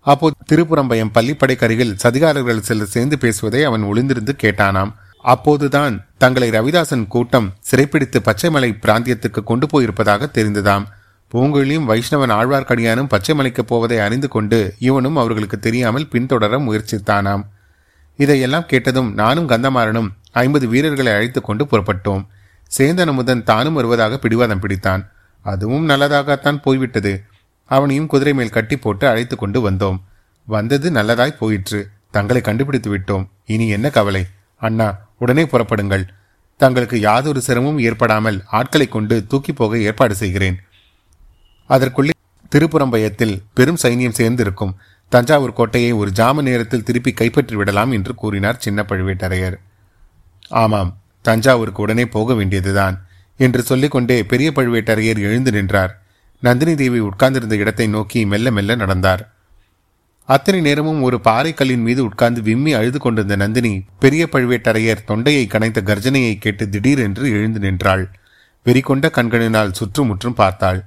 அப்போ 0.00 0.30
திருப்புறம்பயம் 0.52 1.12
பள்ளிப்படை 1.14 1.94
சதிகாரர்கள் 2.02 2.60
சிலர் 2.60 2.86
சேர்ந்து 2.86 3.18
பேசுவதை 3.18 3.64
அவன் 3.64 3.82
ஒளிந்திருந்து 3.82 4.34
கேட்டானாம். 4.42 4.92
அப்போதுதான் 5.18 6.06
தங்களை 6.18 6.50
ரவிதாசன் 6.50 7.06
கூட்டம் 7.06 7.52
சிறைப்பிடித்து 7.60 8.20
பச்சைமலை 8.24 8.70
பிராந்தியத்துக்கு 8.82 9.42
கொண்டு 9.44 9.66
போயிருப்பதாக 9.72 10.28
தெரிந்ததாம். 10.38 10.84
பூங்குழியும் 11.32 11.88
வைஷ்ணவன் 11.90 12.34
ஆழ்வார்க்கடியானும் 12.38 13.10
பச்சைமலைக்கு 13.12 13.60
போவதை 13.60 13.98
அறிந்து 13.98 14.28
கொண்டு 14.28 14.74
இவனும் 14.78 15.16
அவர்களுக்கு 15.16 15.58
தெரியாமல் 15.58 16.08
பின்தொடர 16.12 16.58
முயற்சித்தானாம். 16.66 17.42
இதையெல்லாம் 18.16 18.66
கேட்டதும் 18.66 19.14
நானும் 19.14 19.48
கந்தமாறனும் 19.48 20.08
ஐம்பது 20.32 20.68
வீரர்களை 20.68 21.12
அழைத்து 21.12 21.40
கொண்டு 21.40 21.64
புறப்பட்டோம். 21.64 22.26
சேந்தன் 22.78 23.06
அமுதன் 23.06 23.42
தானும் 23.42 23.74
வருவதாக 23.74 24.18
பிடிவாதம் 24.18 24.60
பிடித்தான். 24.60 25.08
அதுவும் 25.42 25.88
நல்லதாகத்தான் 25.88 26.62
போய்விட்டது. 26.62 27.22
அவனையும் 27.64 28.06
குதிரை 28.06 28.34
மேல் 28.34 28.48
கட்டி 28.48 28.76
போட்டு 28.76 29.08
அழைத்து 29.08 29.36
கொண்டு 29.36 29.70
வந்தோம். 29.70 30.00
வந்தது 30.46 30.90
நல்லதாய் 30.90 31.38
போயிற்று. 31.38 31.88
தங்களை 32.10 32.42
கண்டுபிடித்து 32.42 32.98
விட்டோம். 32.98 33.28
இனி 33.46 33.68
என்ன 33.68 33.90
கவலை? 33.90 34.26
அண்ணா 34.56 34.98
உடனே 35.18 35.42
புறப்படுங்கள். 35.42 36.04
தங்களுக்கு 36.56 37.00
யாதொரு 37.00 37.40
சிரமமும் 37.40 37.78
ஏற்படாமல் 37.78 38.42
ஆட்களை 38.46 38.88
கொண்டு 38.88 39.26
தூக்கி 39.26 39.52
போக 39.52 39.78
ஏற்பாடு 39.78 40.14
செய்கிறேன். 40.14 40.58
அதற்குள்ளே 41.66 42.10
திருப்புறம்பயத்தில் 42.52 43.42
பெரும் 43.54 43.80
சைன்யம் 43.82 44.18
சேர்ந்திருக்கும். 44.18 44.76
தஞ்சாவூர் 45.08 45.52
கோட்டையை 45.52 45.92
ஒரு 45.92 46.10
ஜாம 46.10 46.42
நேரத்தில் 46.42 46.82
திருப்பி 46.82 47.12
கைப்பற்றி 47.12 47.56
விடலாம் 47.56 47.92
என்று 47.92 48.14
கூறினார் 48.14 48.56
சின்ன 48.58 48.84
பழுவேட்டரையர் 48.88 49.56
ஆமாம் 50.48 50.96
தஞ்சாவூருக்கு 51.28 51.84
உடனே 51.84 52.04
போக 52.16 52.34
வேண்டியதுதான் 52.34 52.96
என்று 53.40 53.62
சொல்லிக்கொண்டே 53.62 54.16
பெரிய 54.30 54.48
பழுவேட்டரையர் 54.56 55.20
எழுந்து 55.28 55.50
நின்றார். 55.56 55.92
நந்தினி 56.42 56.74
தேவி 56.80 57.00
உட்கார்ந்திருந்த 57.08 57.56
இடத்தை 57.62 57.86
நோக்கி 57.94 58.20
மெல்ல 58.32 58.50
மெல்ல 58.56 58.74
நடந்தார். 58.74 59.22
அத்தனை 60.28 60.60
நேரமும் 60.66 61.02
ஒரு 61.06 61.16
பாறைக்கல்லின் 61.24 61.84
மீது 61.88 62.00
உட்கார்ந்து 62.04 62.40
விம்மி 62.42 62.72
அழுது 62.78 62.98
கொண்டிருந்த 62.98 63.36
நந்தினி 63.42 63.72
பெரிய 64.02 64.22
பழுவேட்டரையர் 64.32 65.04
தொண்டையை 65.10 65.44
கனைத்த 65.46 65.80
கர்ஜனையை 65.90 66.32
கேட்டு 66.38 66.64
திடீரென்று 66.68 67.26
எழுந்து 67.36 67.60
நின்றாள். 67.66 68.04
வெறிகொண்ட 68.66 69.06
கண்களினால் 69.18 69.76
சுற்றுமுற்றும் 69.78 70.38
பார்த்தாள். 70.40 70.80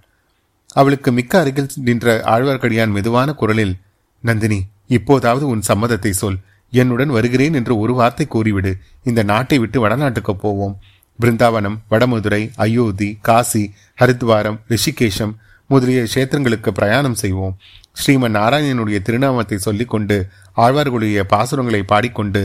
அவளுக்கு 0.80 1.10
மிக்க 1.12 1.34
அருகில் 1.40 1.72
நின்ற 1.88 2.16
ஆழ்வார்க்கடியான் 2.34 2.96
மெதுவான 2.98 3.30
குரலில் 3.34 3.76
நந்தினி 4.24 4.60
இப்போதாவது 4.98 5.46
உன் 5.54 5.64
சம்மதத்தை 5.68 6.12
சொல். 6.22 6.40
என்னுடன் 6.72 7.10
வருகிறேன் 7.10 7.54
என்று 7.54 7.78
ஒரு 7.78 7.94
வார்த்தை 7.94 8.26
கூறிவிடு. 8.28 8.72
இந்த 9.04 9.24
நாட்டை 9.24 9.60
விட்டு 9.60 9.88
வடநாட்டுக்கு 9.88 10.34
போவோம். 10.34 10.76
பிருந்தாவனம் 11.20 11.78
வடமதுரை 11.92 12.42
அயோத்தி 12.56 13.18
காசி 13.22 13.74
ஹரித்வாரம் 14.02 14.60
ரிஷிகேஷம் 14.70 15.34
முதலிய 15.68 16.06
கஷேத்திரங்களுக்கு 16.06 16.70
பிரயாணம் 16.70 17.14
செய்வோம். 17.14 17.56
ஸ்ரீமன் 18.02 18.36
நாராயணனுடைய 18.40 19.00
திருநாமத்தை 19.08 19.58
சொல்லிக்கொண்டு 19.58 20.18
ஆழ்வார்களுடைய 20.58 21.24
பாசுரங்களை 21.34 21.82
பாடிக்கொண்டு 21.84 22.44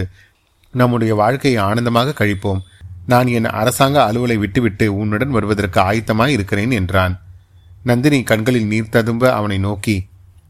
நம்முடைய 0.75 1.15
வாழ்க்கையை 1.15 1.63
ஆனந்தமாக 1.63 2.17
கழிப்போம். 2.19 2.63
நான் 3.07 3.27
என் 3.27 3.45
அரசாங்க 3.45 3.99
அலுவலை 4.13 4.37
விட்டுவிட்டு 4.39 4.87
உன்னுடன் 4.95 5.31
வருவதற்கு 5.31 5.81
ஆயத்தமாய் 5.81 6.35
இருக்கிறேன் 6.37 6.71
என்றான். 6.71 7.15
நந்தினி 7.83 8.23
கண்களில் 8.23 8.67
நீர் 8.67 8.89
ததும்ப 8.89 9.33
அவனை 9.33 9.59
நோக்கி 9.59 9.97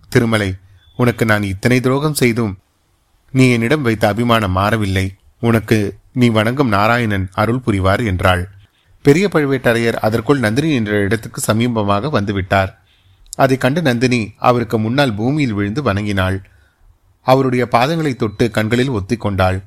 திருமலை 0.08 0.50
உனக்கு 0.96 1.24
நான் 1.24 1.42
இத்தனை 1.42 1.80
துரோகம் 1.80 2.14
செய்தும் 2.14 2.52
நீ 3.36 3.44
என்னிடம் 3.50 3.82
வைத்த 3.82 4.04
அபிமானம் 4.08 4.56
மாறவில்லை. 4.56 5.06
உனக்கு 5.40 5.78
நீ 6.12 6.26
வணங்கும் 6.28 6.68
நாராயணன் 6.68 7.26
அருள் 7.32 7.62
புரிவார் 7.66 8.02
என்றாள். 8.06 8.42
பெரிய 9.04 9.28
பழுவேட்டரையர் 9.32 9.98
அதற்குள் 10.06 10.38
நந்தினி 10.38 10.74
என்ற 10.74 10.92
இடத்துக்கு 10.96 11.40
சமீபமாக 11.52 12.10
வந்துவிட்டார். 12.10 12.70
அதை 13.36 13.56
கண்டு 13.56 13.82
நந்தினி 13.82 14.20
அவருக்கு 14.38 14.78
முன்னால் 14.78 15.14
பூமியில் 15.14 15.52
விழுந்து 15.52 15.82
வணங்கினாள். 15.82 16.36
அவருடைய 17.26 17.64
பாதங்களை 17.72 18.12
தொட்டு 18.16 18.50
கண்களில் 18.50 18.88
ஒத்தி 18.88 19.16
கொண்டாள். 19.16 19.58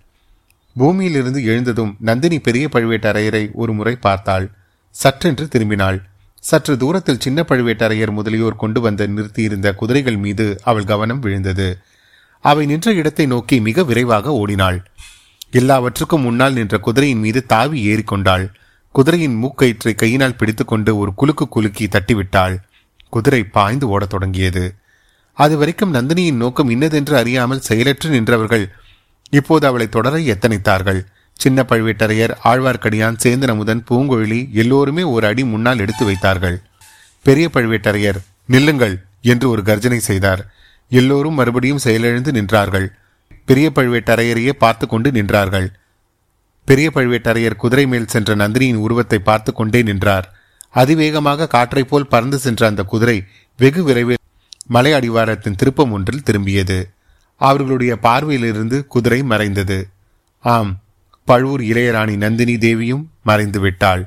பூமியிலிருந்து 0.76 1.44
எழுந்ததும் 1.44 1.94
நந்தினி 2.00 2.40
பெரிய 2.40 2.70
பழுவேட்டரையரை 2.74 3.44
ஒரு 3.52 3.74
முறை 3.74 3.96
பார்த்தாள். 3.96 4.48
சற்றென்று 4.96 5.46
திரும்பினாள். 5.48 6.00
சற்று 6.44 6.74
தூரத்தில் 6.78 7.20
சின்ன 7.20 7.40
பழுவேட்டரையர் 7.42 8.12
முதலியோர் 8.12 8.56
கொண்டு 8.56 8.82
வந்து 8.82 9.08
நிறுத்தியிருந்த 9.08 9.68
குதிரைகள் 9.74 10.18
மீது 10.18 10.46
அவள் 10.64 10.84
கவனம் 10.84 11.20
விழுந்தது. 11.20 11.70
அவை 12.40 12.66
நின்ற 12.66 12.94
இடத்தை 12.94 13.26
நோக்கி 13.26 13.60
மிக 13.60 13.84
விரைவாக 13.84 14.32
ஓடினாள். 14.32 14.86
எல்லாவற்றுக்கும் 15.52 16.22
முன்னால் 16.22 16.54
நின்ற 16.54 16.78
குதிரையின் 16.78 17.20
மீது 17.20 17.46
தாவி 17.46 17.96
ஏறிக்கொண்டாள். 17.96 18.52
குதிரையின் 18.92 19.44
மூக்கயிற்றை 19.44 19.96
கையினால் 19.96 20.36
பிடித்துக்கொண்டு 20.36 20.98
ஒரு 20.98 21.14
குலுக்கு 21.14 21.48
குலுக்கி 21.48 21.88
தட்டிவிட்டாள். 21.88 22.58
குதிரை 23.10 23.44
பாய்ந்து 23.44 23.88
ஓடத் 23.90 24.10
தொடங்கியது. 24.10 24.76
அது 25.34 25.58
வரைக்கும் 25.58 25.94
நந்தினியின் 25.94 26.34
நோக்கம் 26.34 26.70
இன்னதென்று 26.70 27.18
அறியாமல் 27.18 27.60
செயலற்று 27.60 28.10
நின்றவர்கள் 28.10 28.66
இப்போது 29.30 29.68
அவளை 29.68 29.90
தொடர 29.90 30.18
எத்தனைத்தார்கள்? 30.18 31.06
சின்ன 31.34 31.66
பழுவேட்டரையர் 31.70 32.34
ஆழ்வார்க்கடியான் 32.44 33.20
சேந்தனமுதன் 33.24 33.86
பூங்கொழி 33.90 34.52
எல்லோருமே 34.52 35.04
ஒரு 35.04 35.28
அடி 35.28 35.44
முன்னால் 35.44 35.80
எடுத்து 35.80 36.06
வைத்தார்கள். 36.06 36.62
பெரிய 37.24 37.50
பழுவேட்டரையர் 37.54 38.20
நில்லுங்கள் 38.46 39.04
என்று 39.22 39.50
ஒரு 39.50 39.64
கர்ஜனை 39.64 40.00
செய்தார். 40.00 40.52
எல்லோரும் 40.92 41.34
மறுபடியும் 41.34 41.84
செயலிழந்து 41.86 42.32
நின்றார்கள். 42.32 42.88
பெரிய 43.46 43.72
பழுவேட்டரையரையே 43.76 44.50
பார்த்து 44.50 44.88
கொண்டு 44.88 45.12
நின்றார்கள். 45.12 45.68
பெரிய 46.68 46.92
பழுவேட்டரையர் 46.94 47.56
குதிரை 47.56 47.88
மேல் 47.88 48.08
சென்ற 48.08 48.36
நந்தினியின் 48.36 48.84
உருவத்தை 48.86 49.20
பார்த்து 49.20 49.54
கொண்டே 49.54 49.82
நின்றார். 49.82 50.28
அதிவேகமாக 50.70 51.48
காற்றை 51.48 51.84
போல் 51.84 52.08
பறந்து 52.08 52.38
சென்ற 52.38 52.62
அந்த 52.68 52.84
குதிரை 52.84 53.18
வெகு 53.60 53.84
விரைவில் 53.84 54.24
மலை 54.66 54.94
அடிவாரத்தின் 54.94 55.56
திருப்பம் 55.56 55.92
ஒன்றில் 55.92 56.26
திரும்பியது. 56.26 56.80
அவர்களுடைய 57.42 57.94
பார்வையிலிருந்து 58.02 58.88
குதிரை 58.88 59.24
மறைந்தது. 59.24 59.80
ஆம் 60.40 60.72
பழுவூர் 61.26 61.62
இளையராணி 61.62 62.16
நந்தினி 62.18 62.58
தேவியும் 62.58 63.04
மறைந்து 63.24 63.60
விட்டாள் 63.60 64.04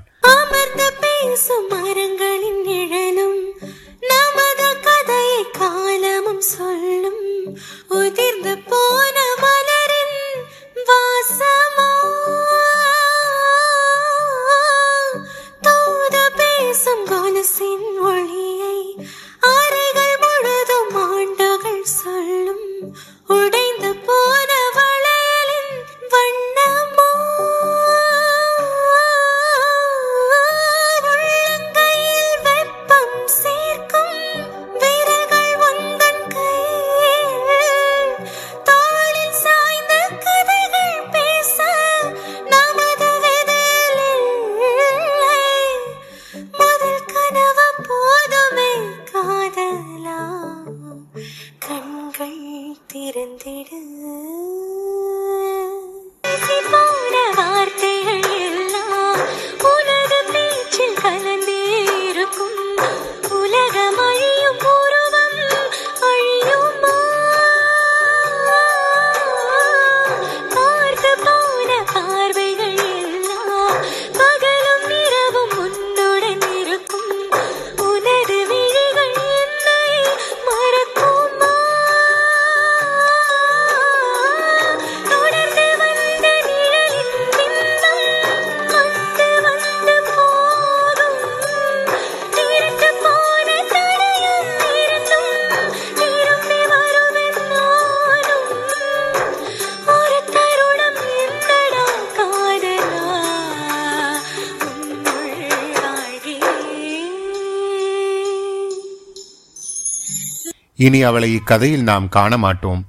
இனி 110.81 111.03
அவளை 111.03 111.35
இக்கதையில் 111.35 111.83
நாம் 111.83 112.09
காண 112.09 112.37
மாட்டோம் 112.37 112.87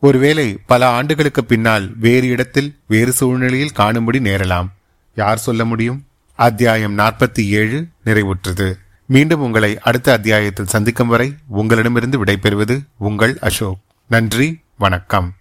ஒருவேளை 0.00 0.58
பல 0.66 0.88
ஆண்டுகளுக்கு 0.88 1.44
பின்னால் 1.44 1.92
வேறு 1.98 2.26
இடத்தில் 2.26 2.78
வேறு 2.86 3.12
சூழ்நிலையில் 3.12 3.72
காணும்படி 3.76 4.18
நேரலாம். 4.18 4.68
யார் 5.14 5.38
சொல்ல 5.38 5.64
முடியும்? 5.64 6.04
அத்தியாயம் 6.34 6.98
நாற்பத்தி 6.98 7.44
ஏழு 7.46 7.86
நிறைவுற்றது. 8.04 8.74
மீண்டும் 9.06 9.40
உங்களை 9.40 9.78
அடுத்த 9.78 10.12
அத்தியாயத்தில் 10.12 10.66
சந்திக்கும் 10.66 11.08
வரை 11.08 11.34
உங்களிடமிருந்து 11.46 12.24
விடைபெறுவது 12.24 12.84
உங்கள் 12.96 13.38
அசோக். 13.40 13.78
நன்றி 14.06 14.60
வணக்கம். 14.78 15.34